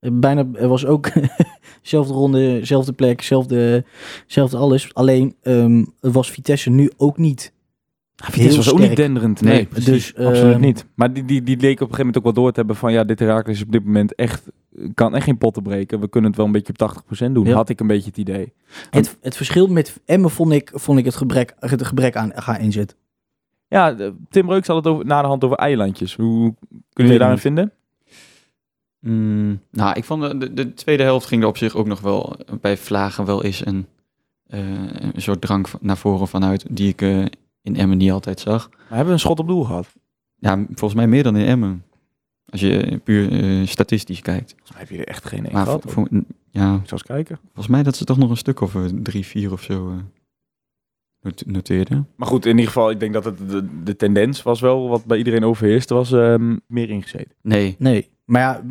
[0.00, 1.10] Bijna, er was ook
[1.82, 3.84] zelfde ronde, zelfde plek, zelfde,
[4.26, 4.94] zelfde alles.
[4.94, 7.52] Alleen ehm, was Vitesse nu ook niet.
[8.14, 9.40] Vitesse heel was ook niet denderend.
[9.40, 9.86] Nee, Nee, precies.
[9.86, 10.86] Dus, eh, absoluut niet.
[10.94, 12.92] Maar die, die, die leek op een gegeven moment ook wel door te hebben van...
[12.92, 14.50] ja, dit Herakles is op dit moment echt...
[14.94, 16.00] kan echt geen potten breken.
[16.00, 17.46] We kunnen het wel een beetje op 80% doen.
[17.46, 17.54] Ja.
[17.54, 18.52] Had ik een beetje het idee.
[18.90, 22.58] Het, het verschil met Emmen vond ik, vond ik het, gebrek, het gebrek aan gaan
[22.58, 22.96] inzet.
[23.68, 23.96] Ja,
[24.28, 26.14] Tim Breuks had het over, na de hand over eilandjes.
[26.14, 27.72] Hoe kun je weet je daarin het vinden?
[29.00, 32.00] Mm, nou, ik vond de, de, de tweede helft ging er op zich ook nog
[32.00, 33.86] wel bij Vlagen wel eens een,
[34.46, 34.60] eh,
[35.14, 37.24] een soort drang naar voren vanuit die ik eh,
[37.62, 38.68] in Emmen niet altijd zag.
[38.70, 39.92] Maar hebben we een schot op doel gehad?
[40.36, 41.82] Ja, volgens mij meer dan in Emmen.
[42.46, 44.50] Als je eh, puur eh, statistisch kijkt.
[44.50, 45.84] Volgens mij heb je er echt geen één Maar gehad.
[45.86, 46.08] voor,
[46.50, 47.38] ja, Ik zal eens kijken.
[47.44, 49.96] volgens mij dat ze toch nog een stuk of drie, vier of zo eh,
[51.20, 52.08] not- noteerden.
[52.16, 54.88] Maar goed, in ieder geval, ik denk dat het de, de tendens was wel...
[54.88, 57.32] wat bij iedereen overheerste, was ehm, meer ingezeten.
[57.42, 58.08] Nee, Nee.
[58.28, 58.62] Maar ja,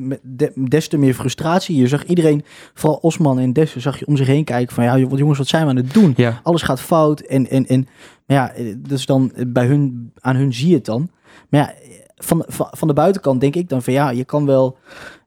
[0.55, 1.75] des te meer frustratie.
[1.75, 2.43] Je zag iedereen,
[2.73, 5.47] vooral Osman en Dessen, zag je om zich heen kijken van ja, wat jongens, wat
[5.47, 6.13] zijn we aan het doen?
[6.15, 7.87] ja, Alles gaat fout en, en, en
[8.25, 11.09] maar ja, dus dan eh, bij hun, aan hun zie je het dan.
[11.49, 14.45] Maar ja, eh, van, van, van de buitenkant denk ik dan van ja, je kan
[14.45, 14.77] wel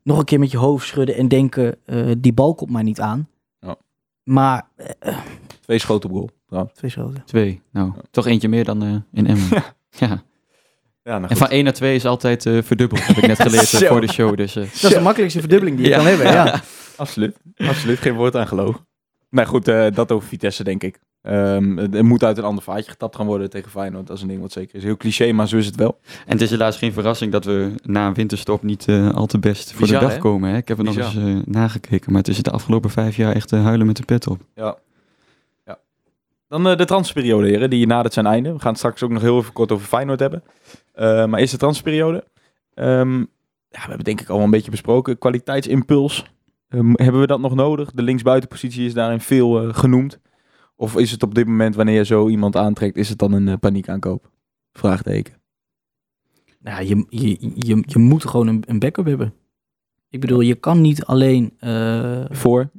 [0.03, 3.01] nog een keer met je hoofd schudden en denken, eh, die bal komt mij niet
[3.01, 3.29] aan.
[3.61, 3.77] Ja.
[4.23, 4.69] Maar,
[5.61, 6.31] Twee schoten op goal.
[6.47, 6.75] trouwens.
[6.75, 7.23] twee schoten.
[7.25, 7.61] twee.
[7.73, 9.49] Nou, toch eentje meer dan eh, in Emmen.
[9.91, 10.23] ja.
[11.03, 11.39] Ja, nou En goed.
[11.39, 14.13] van 1 naar 2 is altijd eh, verdubbeld, heb ik net geleerd eh, voor de
[14.13, 14.37] show.
[14.37, 15.97] Dus, eh, Dat is de makkelijkste verdubbeling die je Ja.
[15.99, 16.61] kan hebben, ja.
[16.97, 17.37] Absoluut.
[17.57, 17.99] Absoluut.
[17.99, 18.87] Geen woord aan gelogen.
[19.31, 20.99] Nee, goed, eh, dat over Vitesse, denk ik.
[21.23, 24.07] Ehm, het moet uit een ander vaatje getapt gaan worden tegen Feyenoord.
[24.07, 24.83] Dat is een ding wat zeker is.
[24.83, 25.99] Heel cliché, maar zo is het wel.
[26.27, 29.39] En het is helaas geen verrassing dat we na een winterstop niet eh, al te
[29.39, 30.21] best voor Bizar, de dag hè?
[30.21, 30.51] komen.
[30.51, 30.57] Hè?
[30.57, 33.51] Ik heb er nog eens eh, nagekeken, maar het is de afgelopen vijf jaar echt
[33.51, 34.41] huilen met de pet op.
[34.55, 34.77] Ja.
[35.67, 35.79] ja.
[36.49, 37.71] Dan eh, de transferperiode, heren.
[37.71, 38.53] Die nadert zijn einde.
[38.53, 40.43] We gaan het straks ook nog heel even kort over Feyenoord hebben.
[40.93, 42.25] Eh, maar eerst de transferperiode.
[42.75, 43.27] Ehm, ja,
[43.83, 45.19] we hebben denk ik al wel een beetje besproken.
[45.19, 46.33] Kwaliteitsimpuls.
[46.69, 47.91] Ehm, hebben we dat nog nodig?
[47.93, 50.19] De linksbuitenpositie is daarin veel eh, genoemd.
[50.77, 53.49] Of is het op dit moment, wanneer je zo iemand aantrekt, is het dan een
[53.49, 54.31] eh, paniekaankoop?
[54.73, 55.35] Vraagteken.
[56.59, 59.35] Nou, je, je, je, je moet gewoon een, een backup hebben.
[60.09, 61.53] Ik bedoel, je kan niet alleen...
[62.31, 62.71] Voor?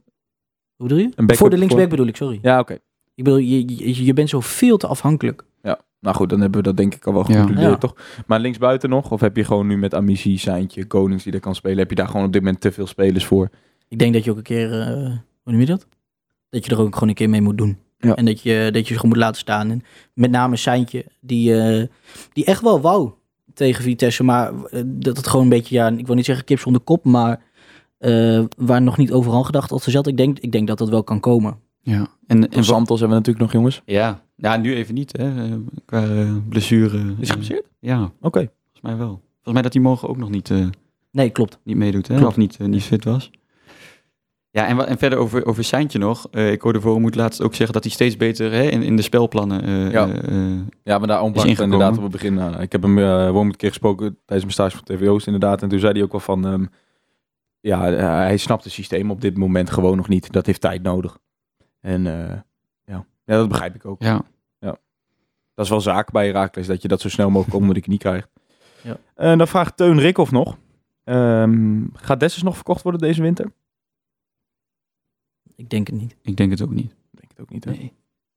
[0.76, 1.12] hoe bedoel je?
[1.16, 2.40] voor de linksback voor- bedoel ik, sorry.
[2.42, 2.74] Ja, oké.
[3.16, 5.46] Ik bedoel, je, je, je bent zo veel te afhankelijk.
[6.02, 7.78] Nou goed, dan hebben we dat denk ik al wel geconcludeerd, Ja.
[7.78, 7.96] toch?
[8.28, 9.12] Maar linksbuiten nog?
[9.12, 11.78] Of heb je gewoon nu met Amici, Seintje, Konings die er kan spelen?
[11.78, 13.50] Heb je daar gewoon op dit moment te veel spelers voor?
[13.88, 14.88] Ik denk dat je ook een keer, eh,
[15.44, 15.88] hoe noem je dat?
[16.50, 17.78] Dat je er ook gewoon een keer mee moet doen.
[17.98, 18.16] Ja.
[18.16, 19.72] En dat je, dat je ze gewoon moet laten staan.
[19.72, 19.82] En
[20.14, 21.88] met name Seintje, die, eh,
[22.34, 23.12] die echt wel wou
[23.54, 24.24] tegen Vitesse.
[24.24, 27.06] Maar eh, dat het gewoon een beetje, ja, ik wil niet zeggen kip zonder kop,
[27.06, 27.42] maar
[27.98, 30.08] eh, waar nog niet overal gedacht als ze zat.
[30.08, 31.58] Ik denk, ik denk dat dat wel kan komen.
[31.82, 32.08] Ja.
[32.28, 33.82] En, En Santos hebben we natuurlijk nog, jongens.
[33.86, 34.24] ja.
[34.36, 36.98] ja, nu even niet, hè, qua eh, blessure.
[36.98, 37.66] Is hij Eh, geblesseerd?
[37.80, 38.40] Ja, Oké.
[38.40, 39.22] volgens mij wel.
[39.34, 40.66] Volgens mij dat hij morgen ook nog niet, eh,
[41.12, 41.60] Nee, klopt.
[41.64, 42.16] niet meedoet, hè?
[42.16, 42.30] Klopt.
[42.30, 43.32] of niet, niet fit was.
[44.52, 46.28] Ja, en, en verder over, over Seintje nog.
[46.32, 48.96] Eh, ik hoorde voor moet laatst ook zeggen dat hij steeds beter hè, in, in
[48.96, 50.08] de spelplannen eh, Ja.
[50.84, 51.24] Ja, maar daar
[51.60, 52.40] inderdaad op het begin.
[52.40, 52.62] aan.
[52.62, 55.62] ik heb hem uh, gewoon een keer gesproken tijdens mijn stage van TVO's inderdaad.
[55.62, 56.46] En toen zei hij ook wel van...
[56.48, 56.66] ehm,
[57.60, 60.32] ja, hij snapt het systeem op dit moment gewoon nog niet.
[60.32, 61.18] Dat heeft tijd nodig.
[61.82, 62.38] En eh,
[62.86, 63.06] ja.
[63.26, 64.02] ja, dat begrijp ik ook.
[64.02, 64.24] ja,
[65.54, 67.98] Dat is wel zaak bij Herakles, dat je dat zo snel mogelijk onder de knie
[67.98, 68.30] krijgt.
[68.84, 68.98] Ja.
[69.16, 70.58] En dan vraagt Teun Rikhoff nog.
[71.04, 73.52] ehm, gaat Dessus nog verkocht worden deze winter?
[75.56, 76.16] Ik denk het niet.
[76.22, 76.92] ik denk het ook niet.
[76.92, 77.64] Ik denk het ook niet.
[77.66, 77.92] Hè?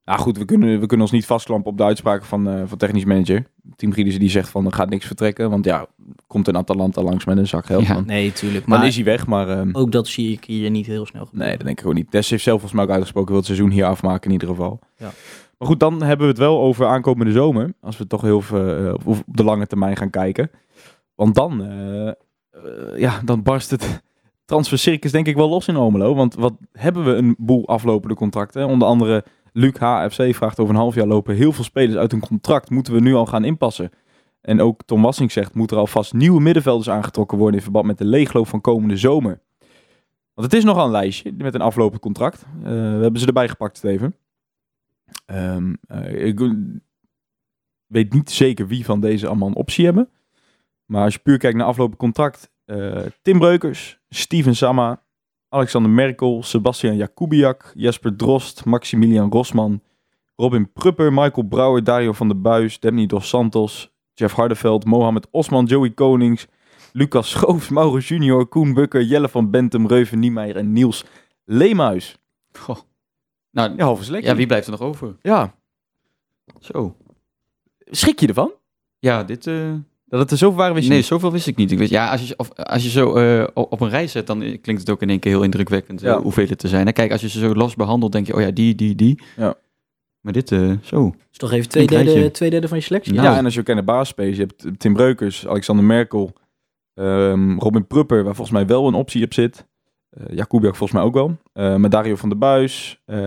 [0.04, 2.78] Nou goed, we kunnen, we kunnen ons niet vastklampen op de uitspraken van, eh, van
[2.78, 3.46] technisch manager.
[3.76, 5.50] Team Gieders die zegt van er gaat niks vertrekken.
[5.50, 5.86] Want ja,
[6.34, 7.86] komt een Atalanta langs met een zak geld.
[7.86, 7.94] Ja.
[7.94, 8.66] Dan, Nee, tuurlijk.
[8.66, 11.24] dan Maar is hij weg, maar ehm, ook dat zie ik hier niet heel snel
[11.24, 11.48] gebeuren.
[11.48, 12.10] nee, dat denk ik ook niet.
[12.10, 14.78] Des heeft zelf volgens mij ook uitgesproken, wil het seizoen hier afmaken in ieder geval.
[14.96, 15.10] Ja.
[15.58, 17.74] Maar goed, dan hebben we het wel over aankomende zomer.
[17.80, 20.50] Als we toch heel veel eh, op de lange termijn gaan kijken.
[21.14, 22.14] Want dan, eh, eh,
[22.96, 24.02] ja, dan barst het
[24.44, 26.14] transfercircus denk ik wel los in Omelo.
[26.14, 28.66] Want wat hebben we een boel aflopende contracten.
[28.66, 32.20] Onder andere Luc HFC vraagt over een half jaar lopen heel veel spelers uit een
[32.20, 32.70] contract.
[32.70, 33.90] Moeten we nu al gaan inpassen?
[34.44, 37.98] En ook Tom Wassing zegt, moet er alvast nieuwe middenvelders aangetrokken worden in verband met
[37.98, 39.40] de leegloop van komende zomer.
[40.34, 42.42] Want het is nogal een lijstje met een aflopend contract.
[42.58, 44.16] Eh, we hebben ze erbij gepakt, Steven.
[45.26, 46.38] Ehm, eh, ik
[47.86, 50.08] weet niet zeker wie van deze allemaal een optie hebben.
[50.86, 52.52] Maar als je puur kijkt naar aflopend contract.
[52.64, 55.02] eh, Tim Breukers, Steven Samma,
[55.48, 59.82] Alexander Merkel, Sebastian Jakubiak, Jesper Drost, Maximilian Rosman,
[60.36, 65.64] Robin Prupper, Michael Brouwer, Dario van der Buis, Demi Dos Santos, Jeff Hardeveld, Mohamed Osman,
[65.64, 66.46] Joey Konings,
[66.92, 71.04] Lucas Schoofs, Mauro Junior, Koen Bukker, Jelle van Bentum, Reuven Niemeyer en Niels
[71.44, 72.16] Leemhuis.
[72.58, 72.76] Goh.
[73.50, 74.30] Nou, Ja, half is lekker.
[74.30, 75.16] ja, wie blijft er nog over?
[75.22, 75.54] Ja.
[76.60, 76.96] Zo.
[77.90, 78.52] Schrik je ervan?
[78.98, 79.46] Ja, dit...
[79.46, 79.72] eh,
[80.06, 81.08] Dat het er zoveel waren, wist je nee, niet?
[81.08, 81.70] zoveel wist ik niet.
[81.72, 84.42] Ik weet, ja, als je, of, als je zo eh, op een rij zet, dan
[84.42, 86.20] eh, klinkt het ook in één keer heel indrukwekkend Ja.
[86.20, 86.92] hoeveel het te zijn.
[86.92, 89.22] Kijk, als je ze zo los behandelt, denk je, oh ja, die, die, die.
[89.36, 89.54] Ja.
[90.24, 91.14] Maar dit, eh, zo.
[91.32, 93.12] is toch even twee derde, twee derde van je selectie?
[93.12, 93.26] Nou.
[93.26, 96.32] Ja, en als je ook in de basisspace, je hebt Tim Breukers, Alexander Merkel,
[96.94, 99.66] ehm, Robin Prupper, waar volgens mij wel een optie op zit.
[100.18, 101.36] Uh, Jakubiak volgens mij ook wel.
[101.52, 103.18] Eh maar Dario van der Buis eh,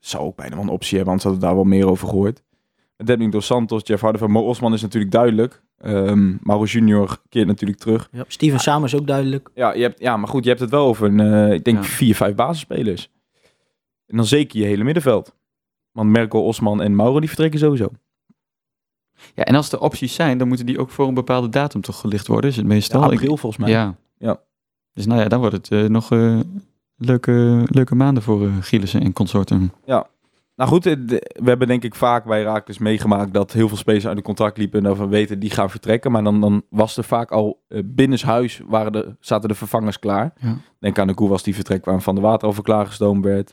[0.00, 2.42] zou ook bijna wel een optie hebben, anders hadden we daar wel meer over gehoord.
[2.96, 5.62] Demming Dos Santos, Jeff Harden, Mo Osman is natuurlijk duidelijk.
[5.78, 8.08] Ehm Mauro Junior keert natuurlijk terug.
[8.12, 9.50] Ja, Steven Samen is ook duidelijk.
[9.54, 11.76] Ja, je hebt, ja, maar goed, je hebt het wel over een, eh, ik denk
[11.76, 11.82] Ja.
[11.82, 13.10] vier, vijf basisspelers.
[14.06, 15.36] En dan zeker je hele middenveld.
[15.98, 17.88] Want Merkel, Osman en Mauro die vertrekken sowieso.
[19.34, 22.00] Ja, en als er opties zijn, dan moeten die ook voor een bepaalde datum toch
[22.00, 23.00] gelicht worden, is het meestal.
[23.00, 23.70] Ja, Ik- april volgens mij.
[23.70, 23.96] Ja.
[24.18, 24.40] Ja.
[24.92, 26.38] Dus nou ja, dan wordt het eh, nog eh,
[26.96, 29.72] leuke, leuke maanden voor uh, Gielissen en consorten.
[30.56, 34.16] Nou goed, we hebben denk ik vaak bij Raakles meegemaakt dat heel veel spelers uit
[34.16, 36.12] de contract liepen en we weten die gaan vertrekken.
[36.12, 40.32] Maar dan, dan was er vaak al uh, binnenshuis waren de, zaten de vervangers klaar.
[40.40, 40.56] Ja.
[40.78, 43.52] Denk aan de Koewas die vertrekt waar Van de Water over klaargestoomd werd.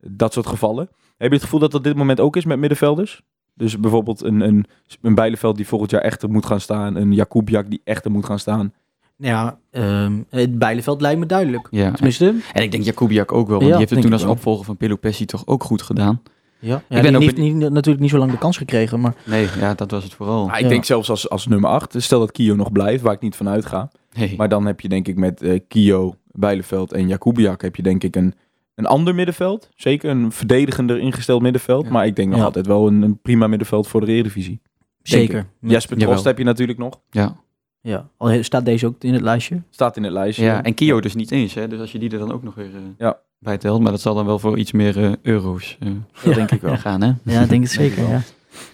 [0.00, 0.88] dat soort gevallen.
[1.18, 3.22] Heb je het gevoel dat dat dit moment ook is met middenvelders?
[3.54, 4.64] Dus bijvoorbeeld een, een,
[5.02, 6.96] een Bijleveld die volgend jaar echter moet gaan staan.
[6.96, 8.72] Een Jakubiak die echter moet gaan staan.
[9.16, 11.68] Ja, ehm, het Bijleveld lijkt me duidelijk.
[11.70, 11.90] Ja.
[11.92, 14.22] Tenminste, En ik denk Jakubiak ook wel, want Ja, die heeft het toen ik als
[14.22, 14.32] wel.
[14.32, 16.22] opvolger van Pelopessi toch ook goed gedaan.
[16.58, 16.82] ja.
[16.88, 19.46] ja ben die ook heeft niet, natuurlijk niet zo lang de kans gekregen, maar Nee,
[19.58, 20.46] ja, dat was het vooral.
[20.46, 20.68] Maar ik Ja.
[20.68, 23.48] denk zelfs als, als nummer 8, stel dat Kio nog blijft, waar ik niet van
[23.48, 23.90] uitga.
[24.12, 24.34] Nee.
[24.36, 28.04] Maar dan heb je denk ik met eh Kio, Bijleveld en Jakubiak heb je denk
[28.04, 28.34] ik een,
[28.78, 29.68] een ander middenveld.
[29.74, 31.84] Zeker een verdedigender ingesteld middenveld.
[31.84, 31.90] Ja.
[31.90, 32.44] Maar ik denk nog Ja.
[32.44, 34.60] altijd wel een, een prima middenveld voor de Eredivisie.
[35.02, 35.46] zeker.
[35.60, 36.10] Jesper Jawel.
[36.12, 37.00] Trost heb je natuurlijk nog.
[37.10, 37.36] ja.
[37.80, 39.62] Ja, al staat deze ook in het lijstje.
[39.70, 40.44] Staat in het lijstje.
[40.44, 41.68] ja, en Kio dus niet eens, hè?
[41.68, 43.18] dus als je die er dan ook nog weer eh, Ja.
[43.38, 45.88] bij telt, maar dat zal dan wel voor iets meer eh, euro's eh,
[46.24, 46.76] dat denk ik wel.
[46.86, 47.12] gaan, hè?
[47.24, 48.08] Ja, ik denk het zeker.
[48.08, 48.22] Ja,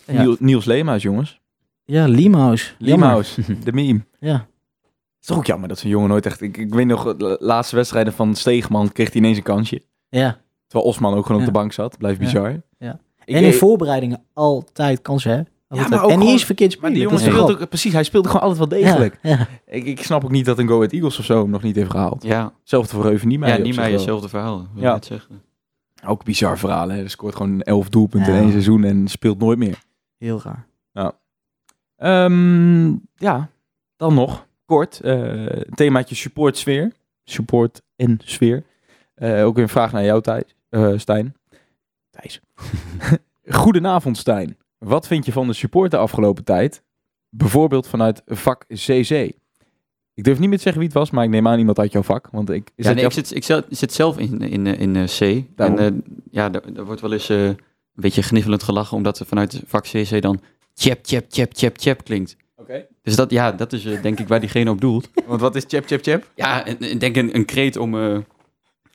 [0.07, 0.23] Ja.
[0.23, 1.41] Niels, Niels Leemhuis, jongens.
[1.85, 2.07] ja.
[2.09, 2.75] Jammer.
[2.79, 4.01] Leemhuis, de meme.
[4.21, 4.33] Ja.
[4.33, 6.41] Het is toch ook jammer dat zo'n jongen nooit echt...
[6.41, 9.83] Ik, ik weet nog, de laatste wedstrijden van Steegman kreeg hij ineens een kansje.
[10.19, 10.41] Ja.
[10.67, 11.47] Terwijl Osman ook gewoon Ja.
[11.47, 11.99] op de bank zat.
[11.99, 12.25] Blijft Ja.
[12.25, 12.61] bizar.
[12.79, 12.99] Ja.
[13.25, 15.43] Ik- en in voorbereidingen altijd kansen, hè?
[15.69, 15.91] Altijd.
[15.91, 18.71] maar ook en niet eens verkeerd Maar die jongen ook, precies, hij speelde gewoon altijd
[18.71, 19.19] wel degelijk.
[19.23, 19.47] Ja, ja.
[19.67, 21.77] Ik, ik snap ook niet dat een Go Ahead Eagles of zo hem nog niet
[21.77, 22.23] heeft gehaald.
[22.23, 23.67] Ja, Hetzelfde voor Reuven Niemeyer.
[23.67, 23.85] ja wel.
[23.93, 24.99] hetzelfde verhaal, wil Ja.
[25.03, 25.43] zeggen.
[26.07, 26.89] Ook bizar verhaal.
[26.89, 26.97] Hè?
[26.97, 28.37] Hij scoort gewoon 11 doelpunten Ja.
[28.39, 29.79] in één seizoen en speelt nooit meer.
[30.19, 30.67] Heel raar.
[31.97, 33.49] Ehm, ja,
[33.97, 35.01] dan nog kort.
[35.01, 36.93] eh themaatje support sfeer.
[37.25, 38.62] Support en sfeer.
[39.15, 40.55] Eh, ook weer een vraag naar jou, Thijs.
[40.69, 41.35] eh, Stijn.
[42.11, 42.41] Thijs.
[43.49, 44.57] Goedenavond, Stijn.
[44.79, 46.83] Wat vind je van de support de afgelopen tijd?
[47.29, 49.11] Bijvoorbeeld vanuit vak CC.
[50.15, 51.93] Ik durf niet meer te zeggen wie het was, maar ik neem aan iemand uit
[51.93, 52.29] jouw vak.
[52.33, 55.05] Want ik, Ja, nee, ik, zit, ik, zit, ik zit zelf in, in, in eh,
[55.05, 55.45] C.
[55.57, 55.79] Daarom.
[55.79, 57.59] En ja, er, wordt wel eens een
[57.93, 60.41] beetje gniffelend gelachen, omdat er vanuit vak CC dan
[60.75, 62.37] chap, chap, chap, chap, chap klinkt.
[62.57, 62.87] Oké.
[63.03, 65.09] Dus dat, ja, dat is denk ik waar diegene op doelt.
[65.27, 66.31] Want wat is chap, chap, chap?
[66.35, 66.62] Ja,
[66.99, 68.25] denk een, een kreet om,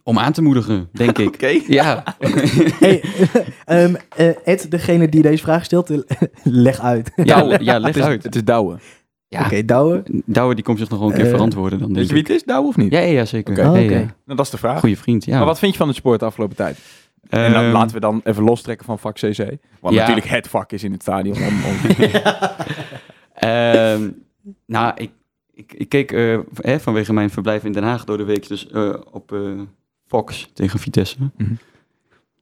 [0.10, 1.28] om aan te moedigen, denk ik.
[1.36, 1.60] Oké.
[1.68, 2.04] Ja,
[2.80, 3.04] Hey,
[3.66, 5.98] ehm, eh, Ed, degene die deze vraag stelt, eh,
[6.44, 7.12] leg uit.
[7.16, 8.24] ja, ja, leg Het is, uit.
[8.24, 8.78] het is Douwe.
[9.28, 10.04] Ja, Oké, Douwe.
[10.26, 12.22] Douwe die komt zich nog wel een keer Eh, verantwoorden dan, Weet denk je wie
[12.24, 12.28] ik.
[12.28, 12.92] het is, Douwe of niet?
[12.92, 13.54] Ja, ja, ja, zeker.
[13.54, 13.62] Oké.
[13.62, 13.84] Ja, Oh, ja.
[13.86, 13.96] oké.
[13.96, 14.80] Nou, dat is de vraag.
[14.80, 15.38] Goeie vriend, ja.
[15.38, 16.78] Maar wat vind je van het sport de afgelopen tijd?
[17.30, 19.38] En dan Ehm, laten we dan even lostrekken van vak CC.
[19.80, 20.00] Wat Ja.
[20.00, 21.36] natuurlijk het vak is in het stadion.
[21.38, 22.10] Om, om-
[23.34, 24.10] Ehm,
[24.66, 25.12] nou, ik,
[25.54, 28.68] ik, ik keek eh, hè, vanwege mijn verblijf in Den Haag door de week dus
[28.70, 29.40] eh, op eh,
[30.10, 31.18] Fox tegen Vitesse.
[31.38, 31.54] Mhm.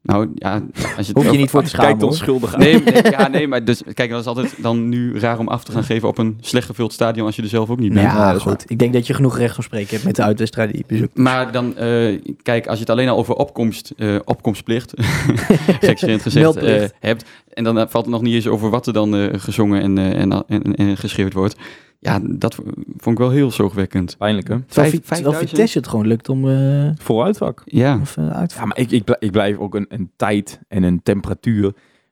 [0.07, 0.61] Nou ja,
[0.97, 2.13] als je Hoef je niet voor te schamen, ons hoor.
[2.13, 2.59] schuldig aan.
[2.59, 5.63] Nee, nee, ja, nee, maar dus, kijk, dat is altijd dan nu raar om af
[5.63, 8.05] te gaan geven op een slecht gevuld stadion als je er zelf ook niet bent.
[8.05, 8.63] Ja, Ja, dat is goed.
[8.67, 11.17] Ik denk dat je genoeg recht van spreken hebt met de uitwedstrijden die je bezoekt.
[11.17, 14.93] Maar dan, eh, kijk, als je het alleen al over opkomst, eh, opkomstplicht,
[15.79, 17.25] gekscherend gezegd, eh, hebt.
[17.53, 20.75] En dan valt het nog niet eens over wat er dan gezongen en, en, en,
[20.75, 21.55] en geschreeuwd wordt.
[21.99, 22.55] Ja, dat
[22.97, 24.17] vond ik wel heel zorgwekkend.
[24.17, 24.53] Pijnlijk, hè?
[24.59, 25.49] Terwijl, Vijf- Vi- terwijl 5000?
[25.49, 27.61] Vitesse het gewoon lukt om eh Vol uitvak.
[27.65, 30.83] Ja, even uit Ja, maar ik, ik, blijf, ik blijf ook een, een tijd en
[30.83, 31.63] een temperatuur.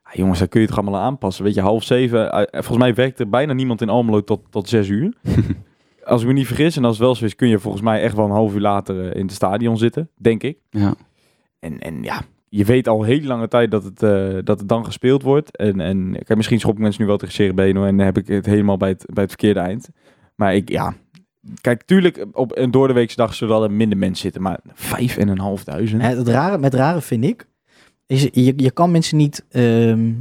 [0.04, 1.44] Ja, jongens, daar kun je toch allemaal aan aanpassen.
[1.44, 2.32] Weet je, half zeven.
[2.32, 5.14] eh, volgens mij werkt er bijna niemand in Almelo tot, tot zes uur.
[6.04, 8.02] als ik me niet vergis, en als het wel zo is, kun je volgens mij
[8.02, 10.58] echt wel een half uur later eh, in het stadion zitten, denk ik.
[10.70, 10.96] Ja.
[11.60, 12.22] En, en ja,
[12.56, 15.58] je weet al heel lange tijd dat het, eh, dat het dan gespeeld wordt.
[15.58, 18.28] En, en kijk, misschien schop ik mensen nu wel tegen cerebeno en dan heb ik
[18.28, 19.90] het helemaal bij het, bij het verkeerde eind.
[20.36, 20.94] Maar ik, ja...
[21.62, 25.40] Kijk, tuurlijk, op een doordeweekse dag zullen er minder mensen zitten, maar vijf en een
[25.40, 26.02] half duizend.
[26.02, 27.48] Het rare, met rare vind ik,
[28.06, 29.46] is je, je kan mensen niet.
[29.50, 30.12] ehm,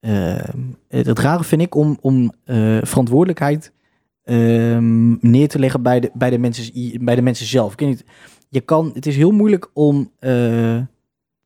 [0.00, 0.58] ehm,
[0.88, 3.72] het rare vind ik om, om eh, verantwoordelijkheid
[4.22, 6.72] ehm, neer te leggen bij de, bij, de mensen,
[7.04, 7.74] bij de mensen zelf.
[8.48, 10.78] Je kan, het is heel moeilijk om eh,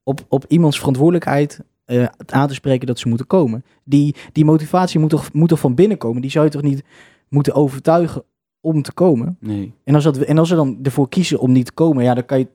[0.03, 3.65] op, op iemands verantwoordelijkheid eh, aan te spreken dat ze moeten komen.
[3.85, 6.23] Die, die motivatie moet toch, moet toch van binnen komen?
[6.23, 6.83] Die zou je toch niet
[7.29, 8.23] moeten overtuigen
[8.61, 9.37] om te komen?
[9.41, 9.73] Nee.
[9.85, 12.25] En als, dat, en als ze dan ervoor kiezen om niet te komen, ja, dan
[12.27, 12.49] kan je,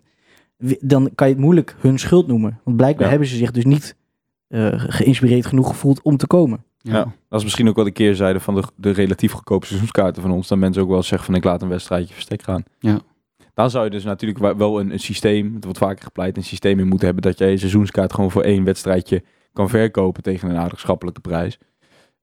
[0.57, 2.59] het- dan kan je het moeilijk hun schuld noemen.
[2.63, 3.09] Want blijkbaar Ja.
[3.09, 3.95] hebben ze zich dus niet
[4.47, 6.63] eh, geïnspireerd genoeg gevoeld om te komen.
[6.77, 7.13] Ja.
[7.29, 10.47] Dat is misschien ook wel de keerzijde van de, de relatief goedkope seizoenskaarten van ons.
[10.47, 12.63] Dat mensen ook wel zeggen van ik laat een wedstrijdje verstek gaan.
[12.79, 12.99] Ja.
[13.55, 16.79] Dan zou je dus natuurlijk wel een, een systeem, het wordt vaker gepleit, een systeem
[16.79, 20.57] in moeten hebben dat jij je seizoenskaart gewoon voor één wedstrijdje kan verkopen tegen een
[20.57, 21.57] aardig schappelijke prijs.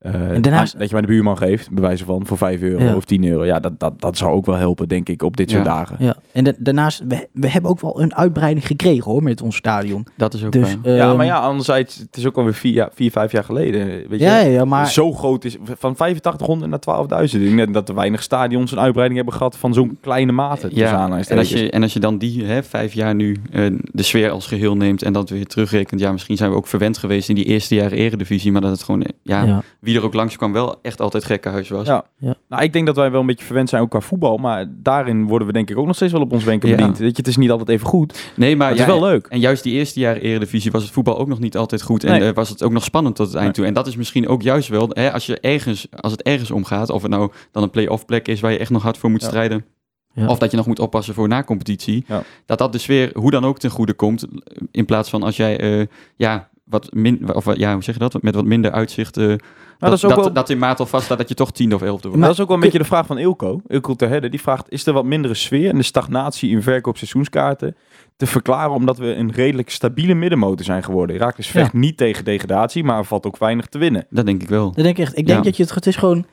[0.03, 2.85] Eh, En daarnaast- dat je bij de buurman geeft, bij wijze van, voor 5 euro
[2.85, 2.95] Ja.
[2.97, 3.45] of 10 euro.
[3.45, 5.97] Ja, dat, dat, dat zou ook wel helpen, denk ik, op dit soort dagen.
[5.99, 6.17] Ja.
[6.33, 10.07] En da- daarnaast, we, we hebben ook wel een uitbreiding gekregen hoor, met ons stadion.
[10.17, 10.95] Dat is ook Dus, waar.
[10.95, 13.87] Ja, ehm, maar ja, anderzijds, het is ook alweer vier, ja, vier vijf jaar geleden.
[13.87, 14.25] Weet je?
[14.25, 17.43] ja, ja, ja, maar Zo groot is, van 8500 naar 12.000.
[17.43, 20.69] Ik denk net dat er weinig stadions een uitbreiding hebben gehad van zo'n kleine mate.
[20.73, 24.03] Ja, en als, je, en als je dan die hè, vijf jaar nu eh, de
[24.03, 27.29] sfeer als geheel neemt en dat weer terugrekent, ja, misschien zijn we ook verwend geweest
[27.29, 29.63] in die eerste jaren eredivisie, maar dat het gewoon, eh, ja, ja.
[29.93, 31.87] Wie er ook langskwam wel echt altijd gekkenhuis was.
[31.87, 32.05] Ja.
[32.17, 32.35] Ja.
[32.49, 34.37] Nou, ik denk dat wij wel een beetje verwend zijn ook qua voetbal.
[34.37, 36.77] Maar daarin worden we denk ik ook nog steeds wel op ons wenken Ja.
[36.77, 36.99] bediend.
[36.99, 38.33] Weet je, het is niet altijd even goed.
[38.37, 39.27] Nee, maar Maar het ja, is wel leuk.
[39.27, 42.05] En juist die eerste jaren eredivisie was het voetbal ook nog niet altijd goed.
[42.05, 42.29] En Nee.
[42.29, 43.57] eh, was het ook nog spannend tot het eind Nee.
[43.57, 43.67] toe.
[43.67, 46.65] En dat is misschien ook juist wel, hè, als, je ergens, als het ergens om
[46.65, 49.11] gaat, of het nou dan een play-off plek is waar je echt nog hard voor
[49.11, 49.27] moet Ja.
[49.29, 49.65] strijden.
[50.15, 50.27] Ja.
[50.29, 52.05] Of dat je nog moet oppassen voor na-competitie.
[52.09, 52.23] Ja.
[52.47, 54.27] Dat dat de sfeer hoe dan ook ten goede komt.
[54.71, 55.87] In plaats van als jij, eh,
[56.17, 58.23] ja, wat min, of, ja, hoe zeg je dat?
[58.23, 59.17] Met wat minder uitzicht.
[59.17, 59.35] eh,
[59.91, 61.53] dat, dat is ook dat, wel- dat in maat al vast staat dat je toch
[61.53, 62.17] tiende of elfde wordt.
[62.19, 63.61] Maar dat is ook wel een beetje de vraag van Ilko.
[63.67, 66.97] Ilko ter Hedde, die vraagt, is er wat mindere sfeer en de stagnatie in verkoop
[66.97, 67.77] seizoenskaarten
[68.17, 71.17] te verklaren omdat we een redelijk stabiele middenmotor zijn geworden?
[71.17, 74.07] Herakles vecht niet tegen degradatie, maar er valt ook weinig te winnen.
[74.11, 74.65] Dat denk ik wel.
[74.73, 75.17] Dat denk ik echt.
[75.19, 75.45] Ik denk Ja.
[75.45, 76.27] dat je het, het is gewoon,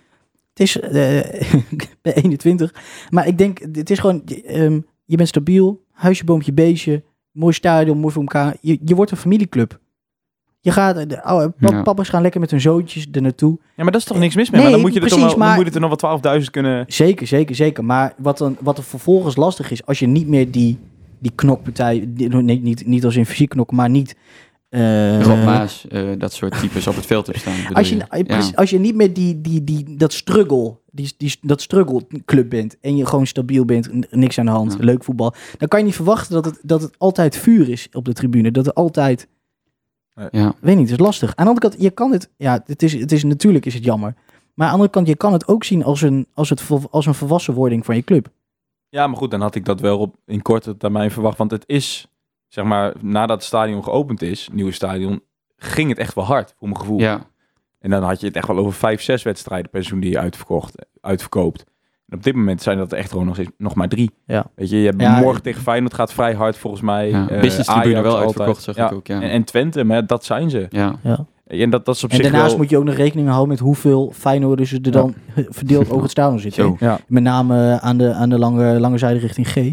[0.50, 1.41] het is eh,
[1.72, 2.74] ik ben 21,
[3.10, 7.97] maar ik denk, het is gewoon, ehm, je bent stabiel, huisje, boompje, beestje, mooi stadion,
[7.97, 8.56] mooi voor elkaar.
[8.62, 9.80] Je, je wordt een familieclub.
[10.62, 11.20] Je gaat, de,
[11.60, 11.82] pap- Ja.
[11.82, 13.57] papa's gaan lekker met hun zoontjes er naartoe.
[13.76, 14.62] Ja, maar dat is toch niks mis mee?
[14.62, 16.01] Nee, maar dan moet je er toch precies, wel, dan maar- moet het er nog
[16.22, 16.86] wel 12.000 kunnen...
[16.88, 17.86] Zeker, zeker, zeker.
[17.86, 20.78] Maar wat, dan, wat er vervolgens lastig is, als je niet meer die,
[21.20, 24.16] die knokpartij, die, nee, niet, niet als in fysiek knokken, maar niet...
[24.70, 27.74] eh, Rob Maas, eh, dat soort types op het veld hebt staan.
[27.74, 28.03] als je, je?
[28.24, 32.49] eh, als je niet meer die, die, die, dat struggle, die, die, dat struggle club
[32.49, 34.84] bent en je gewoon stabiel bent, niks aan de hand, Ja.
[34.86, 38.05] leuk voetbal, dan kan je niet verwachten dat het, dat het altijd vuur is op
[38.05, 38.51] de tribune.
[38.51, 39.28] Dat er altijd,
[40.32, 40.54] Ja.
[40.62, 41.36] weet niet, het is lastig.
[41.36, 43.84] Aan de andere kant, je kan het, ja, het is, het is natuurlijk is het
[43.84, 44.14] jammer.
[44.54, 46.88] Maar aan de andere kant, je kan het ook zien als een, als het, vol-
[46.92, 48.28] als een volwassenwording van je club.
[48.90, 51.38] Ja, maar goed, dan had ik dat wel op, in korte termijn verwacht.
[51.38, 52.08] Want het is,
[52.48, 55.22] zeg maar, nadat het stadion geopend is, het nieuwe stadion,
[55.58, 57.00] ging het echt wel hard, voor mijn gevoel.
[57.00, 57.28] ja.
[57.80, 60.20] En dan had je het echt wel over vijf, zes wedstrijden per seizoen die je
[60.20, 61.64] uitverkocht, uitverkoopt.
[62.10, 64.12] En op dit moment zijn dat echt gewoon nog, nog maar drie.
[64.26, 64.45] Ja.
[64.55, 67.10] Weet je, je hebt Ja, morgen tegen Feyenoord gaat vrij hard volgens mij.
[67.10, 67.30] ja.
[67.30, 68.26] Eh, Business tribune wel altijd.
[68.26, 68.86] uitverkocht, zeg ja.
[68.89, 69.07] ik ook.
[69.07, 69.22] Ja.
[69.22, 70.68] En, en Twente, maar dat zijn ze.
[70.70, 70.95] ja.
[71.03, 71.26] Ja.
[71.47, 72.57] En dat, dat is op En zich daarnaast wel...
[72.57, 75.14] moet je ook nog rekening houden met hoeveel Feyenoorders er dan
[75.49, 76.78] verdeeld over het stadion zitten.
[77.07, 79.55] Met name aan de, aan de lange, lange zijde richting G.
[79.55, 79.64] Ja,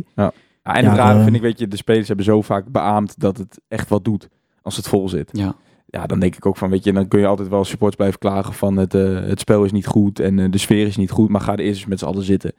[0.62, 3.20] en Ja, het rare eh, vind ik, weet je, de spelers hebben zo vaak beaamd
[3.20, 4.28] dat het echt wat doet
[4.62, 5.30] als het vol zit.
[5.32, 5.54] Ja.
[5.86, 8.18] Ja, dan denk ik ook van, weet je, dan kun je altijd wel supports blijven
[8.18, 11.10] klagen van het, eh, het spel is niet goed en eh, de sfeer is niet
[11.10, 12.52] goed, maar ga er eerst eens met z'n allen zitten.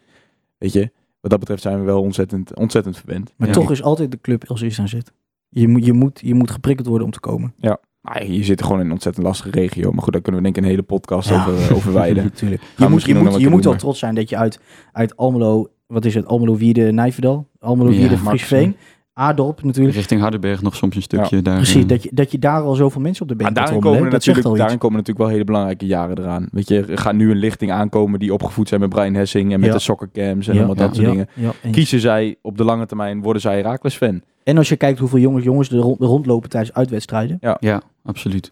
[0.57, 3.34] Weet je, wat dat betreft zijn we wel ontzettend, ontzettend verwend.
[3.38, 3.53] Maar Ja.
[3.53, 5.11] toch is altijd de club als eerste aan zit.
[5.49, 7.53] Je moet, je, moet, je moet geprikkeld worden om te komen.
[8.01, 10.57] Maar je zit gewoon in een ontzettend lastige regio, maar goed, daar kunnen we denk
[10.57, 11.47] ik een hele podcast Ja.
[11.47, 12.23] over, over wijden.
[12.34, 12.61] Natuurlijk.
[12.78, 14.59] Je moet, je moet, wel je moet wel trots zijn dat je uit,
[14.91, 18.75] uit Almelo, wat is het, Almelo Wierde Nijverdal, Almelo Ja, Wierde Max, Friesveen,
[19.18, 19.95] Aardorp natuurlijk.
[19.95, 21.55] Richting Hardenberg nog soms een stukje daar.
[21.55, 23.93] Precies, eh, dat je, dat je daar al zoveel mensen op de been kunt komen,
[23.93, 24.76] er dat natuurlijk, daarin iets.
[24.78, 26.47] komen natuurlijk wel hele belangrijke jaren eraan.
[26.51, 29.59] Weet je, er gaat nu een lichting aankomen die opgevoed zijn met Brian Hessing en
[29.59, 29.76] met Ja.
[29.76, 31.53] de soccercams en Ja, allemaal dat ja, soort Ja, dingen.
[31.63, 31.72] ja.
[31.72, 34.22] Kiezen zij op de lange termijn, worden zij Herakles fan.
[34.43, 37.38] En als je kijkt hoeveel jongens, jongens er rond, rondlopen tijdens uitwedstrijden.
[37.59, 38.51] Ja, absoluut.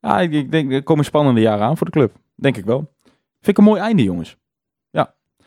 [0.00, 2.12] Ja, ik, ik denk, er komen spannende jaren aan voor de club.
[2.34, 2.78] Denk ik wel.
[3.40, 4.36] Vind ik een mooi einde, jongens.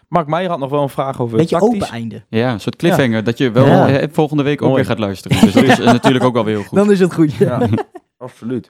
[0.09, 1.81] Mark Meijer had nog wel een vraag over Beetje tactisch.
[1.81, 2.23] open einde.
[2.29, 3.89] Ja, een soort cliffhanger dat je wel Ja.
[3.89, 4.75] eh, volgende week ook Mooi.
[4.81, 5.41] weer gaat luisteren.
[5.41, 6.77] Dus dat is eh, natuurlijk ook wel weer heel goed.
[6.77, 7.33] Dan is het goed.
[7.33, 7.67] Ja.
[8.17, 8.69] Absoluut.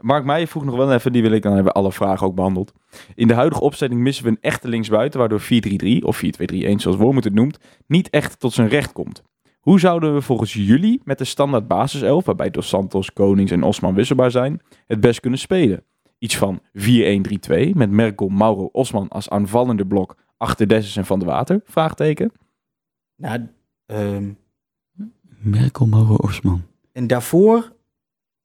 [0.00, 2.34] Mark Meijer vroeg nog wel even, die wil ik, dan hebben we alle vragen ook
[2.34, 2.72] behandeld.
[3.14, 5.46] In de huidige opstelling missen we een echte linksbuiten, waardoor 4-3-3
[6.00, 6.28] of 4-2-3-1,
[6.76, 9.22] zoals Wormoed het noemt, niet echt tot zijn recht komt.
[9.60, 13.94] Hoe zouden we volgens jullie met de standaard basiself, waarbij Dos Santos, Konings en Osman
[13.94, 15.82] wisselbaar zijn, het best kunnen spelen?
[16.18, 21.28] Iets van 4-1-3-2 met Merkel, Mauro, Osman als aanvallende blok achter Dessus en Van der
[21.28, 21.60] Water?
[21.64, 22.32] Vraagteken.
[23.16, 23.46] Nou,
[23.86, 24.28] ehm,
[25.38, 26.62] Merkel, Mauro, Osman.
[26.92, 27.72] en daarvoor,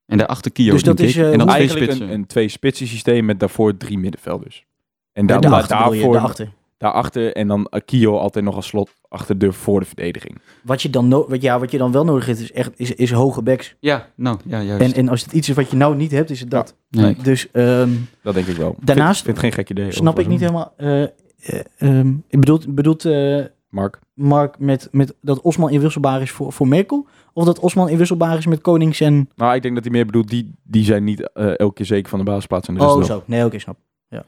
[0.05, 1.23] En daarachter Kio, Dus dat is, ik.
[1.23, 2.07] eh, en dan twee Eigenlijk spitsen.
[2.09, 4.65] een, een twee spitsen systeem met daarvoor drie middenvelders.
[5.13, 6.51] En ja, daar, daarachter, daarvoor, daarachter.
[6.77, 10.37] daarachter en dan Akio altijd nog als slot achter de voor de verdediging.
[10.63, 12.91] Wat je, dan no wat, ja, wat je dan wel nodig hebt, is, echt, is,
[12.93, 13.75] is hoge backs.
[13.79, 14.83] Ja, nou, ja, juist.
[14.83, 16.75] En, en als het iets is wat je nou niet hebt, is het dat.
[16.89, 17.15] nee.
[17.23, 17.89] Dus ehm,
[18.23, 18.75] Dat denk ik wel.
[18.79, 19.91] Daarnaast vind, vind het geen gek idee.
[19.91, 20.73] snap ik niet helemaal...
[20.77, 21.03] eh,
[21.43, 23.99] eh, ehm, ik bedoelt, bedoelt eh, Mark.
[24.13, 27.07] Mark met, met dat Osman inwisselbaar is voor, voor Merkel?
[27.33, 29.29] Of dat Osman inwisselbaar is met Konings en...
[29.35, 32.09] Nou, ik denk dat hij meer bedoelt, die, die zijn niet eh, elke keer zeker
[32.09, 32.67] van de basisplaats.
[32.67, 33.23] En de rest Oh, zo.
[33.25, 33.77] Nee, oké, snap.
[34.09, 34.23] Ja.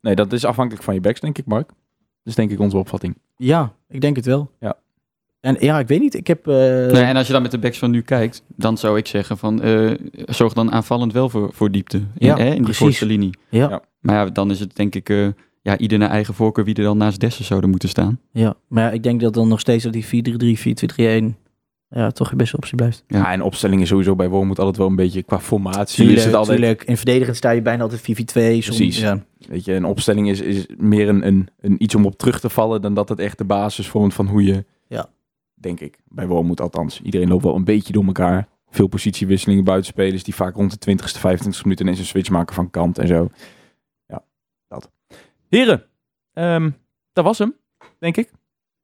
[0.00, 1.68] Nee, dat is afhankelijk van je backs, denk ik, Mark.
[1.68, 1.76] Dat
[2.24, 3.16] is denk ik onze opvatting.
[3.36, 4.50] Ja, ik denk het wel.
[4.60, 4.76] Ja.
[5.40, 6.14] En ja, ik weet niet.
[6.14, 6.46] Ik heb...
[6.46, 9.06] eh, Nee, en als je dan met de backs van nu kijkt, dan zou ik
[9.06, 9.90] zeggen van, eh,
[10.26, 12.78] zorg dan aanvallend wel voor, voor diepte in, Ja, hè, in die precies.
[12.78, 13.30] voorste linie.
[13.48, 13.80] ja, Ja.
[14.00, 15.28] Maar ja, dan is het denk ik, eh,
[15.62, 18.20] ja, ieder naar eigen voorkeur wie er dan naast Dessen zouden moeten staan.
[18.32, 18.54] ja.
[18.68, 20.58] Maar ja, ik denk dat dan nog steeds dat die 4-3-3,
[21.32, 21.34] 4-2-3-1...
[21.92, 23.04] Ja, toch je beste optie blijft.
[23.06, 23.18] Ja.
[23.18, 25.96] Ja, en opstellingen sowieso bij Wormoed altijd wel een beetje qua formatie.
[25.96, 26.84] Tuurlijk, is het altijd, tuurlijk.
[26.84, 28.04] In verdedigend sta je bijna altijd 4-4-2.
[28.04, 28.98] soms- Precies.
[29.00, 29.24] Ja.
[29.48, 32.48] Weet je, een opstelling is, is meer een, een, een iets om op terug te
[32.48, 35.08] vallen dan dat het echt de basis vormt van hoe je, Ja.
[35.54, 37.00] denk ik, bij Wormoed althans.
[37.02, 38.48] Iedereen loopt wel een beetje door elkaar.
[38.70, 42.70] Veel positiewisselingen, buitenspelers die vaak rond de 20ste, 25ste minuut ineens een switch maken van
[42.70, 43.30] kant en zo.
[45.50, 45.68] Ja, dat.
[45.68, 45.84] Heren,
[46.32, 46.70] ehm,
[47.12, 47.54] dat was hem,
[47.98, 48.30] denk ik.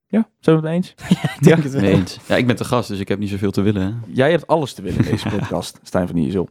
[0.09, 0.95] Ja, zijn we het eens?
[1.39, 1.83] Ik denk het wel.
[1.83, 2.19] Nee eens.
[2.29, 3.83] Ja, ik ben te gast, dus ik heb niet zoveel te willen.
[3.83, 3.93] Hè.
[4.13, 6.49] Jij hebt alles te willen in deze podcast, Stijn van Iersel.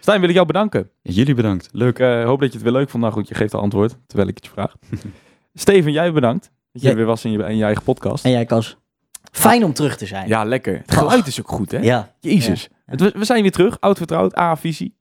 [0.00, 0.90] Stijn, wil ik jou bedanken.
[1.02, 1.68] Ja, jullie bedankt.
[1.72, 1.98] Leuk.
[1.98, 3.02] Ik eh, hoop dat je het weer leuk vond.
[3.02, 4.74] Nou goed, je geeft al antwoord, terwijl ik het je vraag.
[5.54, 6.50] Steven, jij bedankt.
[6.72, 6.94] Dat je Ja.
[6.94, 8.24] weer was in je, in je eigen podcast.
[8.24, 8.76] En jij, Kas?
[9.32, 10.28] Fijn om terug te zijn.
[10.28, 10.76] Ja, lekker.
[10.78, 11.78] Het geluid is ook goed, hè?
[11.78, 12.14] Ja.
[12.20, 12.68] Jezus.
[12.84, 14.98] We zijn weer terug, oud vertrouwd, A-visie.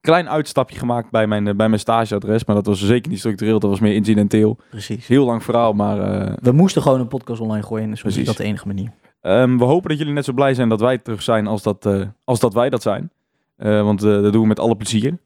[0.00, 3.58] Klein uitstapje gemaakt bij mijn, eh, bij mijn stageadres, maar dat was zeker niet structureel,
[3.58, 4.56] dat was meer incidenteel.
[4.70, 5.06] precies.
[5.06, 7.90] Heel lang verhaal, maar eh, We moesten gewoon een podcast online gooien.
[7.90, 8.20] Dus Precies.
[8.20, 8.92] is dat de enige manier.
[9.20, 11.86] ehm, we hopen dat jullie net zo blij zijn dat wij terug zijn als dat,
[11.86, 13.10] eh, als dat wij dat zijn.
[13.56, 15.18] Want dat doen we met alle plezier.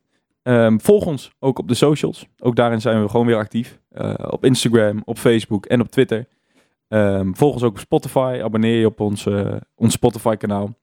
[0.42, 2.26] Ehm, volg ons ook op de socials.
[2.38, 3.78] Ook daarin zijn we gewoon weer actief.
[4.16, 6.26] Op Instagram, op Facebook en op Twitter.
[6.88, 8.40] Ehm, volg ons ook op Spotify.
[8.42, 9.26] Abonneer je op ons,
[9.74, 10.74] ons Spotify kanaal.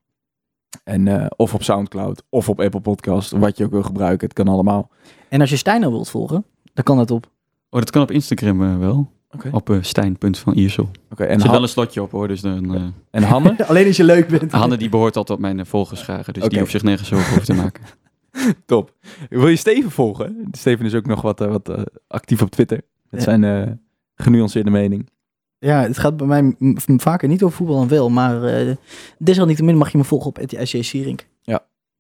[0.84, 3.32] En, eh, of op Soundcloud of op Apple Podcast.
[3.32, 4.28] Wat je ook wil gebruiken.
[4.28, 4.90] Het kan allemaal.
[5.30, 7.30] En als je Stijn nou wilt volgen, dan kan dat op.
[7.70, 9.12] Oh, dat kan op Instagram eh, wel.
[9.52, 10.90] Op uh, stijn.vaniersel.
[11.12, 12.76] Oké, Er en, zit Han- wel een slotje op hoor, dus dan...
[12.76, 13.56] eh, en Hanne?
[13.68, 14.52] Alleen als je leuk bent.
[14.52, 17.54] Hanne die behoort altijd op mijn volgerscharen, dus die hoeft zich nergens over hoeven te
[17.54, 17.84] maken.
[18.66, 18.94] Top.
[19.30, 20.48] Wil je Steven volgen?
[20.52, 22.82] Steven is ook nog wat, eh, wat eh, actief op Twitter.
[23.12, 23.20] Ja.
[23.20, 23.72] zijn eh,
[24.16, 25.10] genuanceerde mening.
[25.60, 26.56] Ja, het gaat bij mij
[26.98, 28.10] vaker niet over voetbal dan wel.
[28.10, 28.76] Maar eh
[29.18, 31.28] desalniettemin mag je me volgen op SJ Sierink.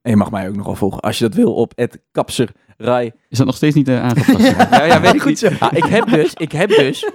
[0.01, 3.13] En je mag mij ook nog wel volgen als je dat wil op het kapserij.
[3.29, 4.47] Is dat nog steeds niet uh, aangepast?
[4.71, 5.49] ja, ja, weet ik Goed zo.
[5.59, 7.11] Ah, ik heb dus, ik heb dus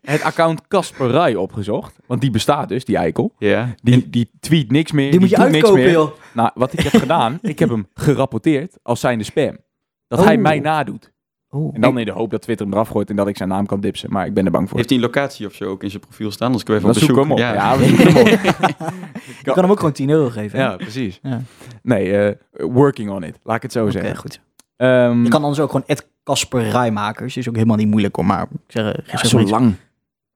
[0.00, 1.96] het account Kasperij opgezocht.
[2.06, 3.32] Want die bestaat dus, die eikel.
[3.38, 3.74] Ja.
[3.82, 5.10] Die, die tweet niks meer.
[5.10, 6.10] Die moet je uitkopen, joh.
[6.34, 9.58] Nou, wat ik heb gedaan, ik heb hem gerapporteerd als zijnde spam.
[10.08, 10.24] Dat Oh.
[10.24, 11.12] hij mij nadoet.
[11.54, 11.74] Oh.
[11.74, 13.66] En dan in de hoop dat Twitter hem eraf gooit en dat ik zijn naam
[13.66, 14.10] kan dipsen.
[14.12, 14.76] Maar ik ben er bang voor.
[14.76, 16.46] Heeft hij een locatie of zo ook in zijn profiel staan?
[16.46, 17.38] Anders kunnen we Dan even op bezoek.
[17.38, 17.56] hem op.
[17.56, 18.26] Ja, we zoeken hem op.
[19.44, 20.58] Je kan hem ook gewoon 10 euro geven.
[20.58, 20.64] hè?
[20.64, 21.18] Ja, precies.
[21.22, 21.40] Ja.
[21.82, 22.34] Nee, eh,
[22.72, 23.38] working on it.
[23.42, 24.16] Laat ik het zo Oké, zeggen.
[24.16, 24.40] goed.
[24.76, 27.36] Ehm, Je kan anders ook gewoon Ed Kasper Rijmakers.
[27.36, 28.24] Is ook helemaal niet moeilijk hoor.
[28.24, 29.74] Maar ik zeg, eh, ja, zo lang.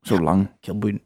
[0.02, 0.48] Zo lang.
[0.60, 1.00] heel boeiend.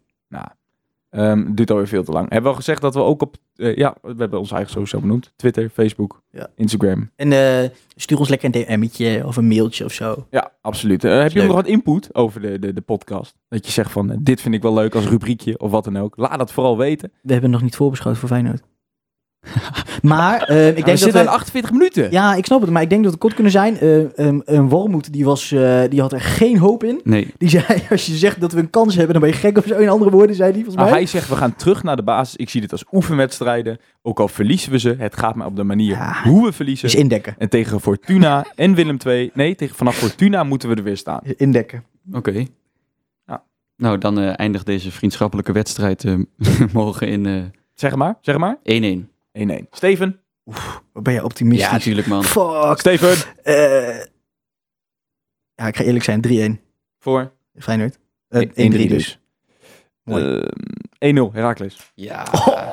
[1.12, 2.24] Ehm duurt alweer veel te lang.
[2.24, 3.36] Hebben we al gezegd dat we ook op...
[3.56, 5.32] eh, ja, we hebben onze eigen social benoemd.
[5.36, 6.46] Twitter, Facebook, Ja.
[6.56, 7.10] Instagram.
[7.16, 10.26] En eh, stuur ons lekker een DM'tje of een mailtje of zo.
[10.30, 11.04] Ja, absoluut.
[11.04, 11.46] Eh, heb je Leuk.
[11.46, 13.36] nog wat input over de, de, de podcast?
[13.48, 16.16] Dat je zegt van, dit vind ik wel leuk als rubriekje of wat dan ook.
[16.16, 17.12] Laat dat vooral weten.
[17.22, 18.62] We hebben nog niet voorbeschouwd voor Feyenoord.
[20.02, 21.28] maar eh, ik denk we dat zitten we...
[21.28, 22.10] aan 48 minuten.
[22.10, 23.78] Ja, ik snap het, maar ik denk dat het kort kunnen zijn.
[23.78, 27.00] Eh, een, een Wormoed, die, was, eh, die had er geen hoop in.
[27.04, 29.58] Nee, Die zei, als je zegt dat we een kans hebben, dan ben je gek
[29.58, 29.78] of zo.
[29.78, 30.98] In andere woorden, zei die volgens Nou, mij.
[30.98, 32.36] hij zegt, we gaan terug naar de basis.
[32.36, 33.78] Ik zie dit als oefenwedstrijden.
[34.02, 36.22] Ook al verliezen we ze, het gaat maar op de manier Ja.
[36.22, 36.88] hoe we verliezen.
[36.88, 37.34] Is indekken.
[37.38, 39.30] En tegen Fortuna en Willem II...
[39.34, 41.20] Nee, tegen, vanaf Fortuna moeten we er weer staan.
[41.36, 41.84] Indekken.
[42.12, 42.44] oké.
[43.26, 43.42] Ja.
[43.76, 46.14] Nou, dan eindigt deze vriendschappelijke wedstrijd eh,
[46.72, 47.60] morgen in eh, 1-1.
[47.74, 48.56] Zeg maar, zeg maar.
[48.56, 49.11] 1-1.
[49.70, 50.20] Steven.
[50.92, 51.66] Wat ben je optimistisch.
[51.66, 52.24] ja, natuurlijk man.
[52.24, 52.78] Fuck.
[52.78, 53.16] Steven.
[53.42, 53.98] Eh,
[55.54, 56.20] ja, ik ga eerlijk zijn.
[56.20, 56.60] 3-1.
[56.98, 57.32] Voor.
[57.58, 57.98] Feyenoord.
[58.28, 59.18] Eh, 1-3 1-3 dus.
[60.02, 60.40] Mooi.
[60.98, 61.92] Ehm, 1-0, Herakles.
[61.94, 62.26] Ja.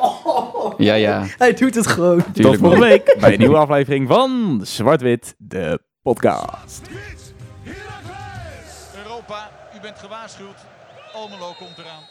[0.61, 1.25] Oh, Ja, ja.
[1.37, 2.31] Hij doet het gewoon.
[2.31, 6.81] Tot volgende week bij een nieuwe aflevering van Zwart-Wit, de podcast.
[9.03, 10.57] Europa, u bent gewaarschuwd.
[11.13, 12.03] Almelo komt eraan.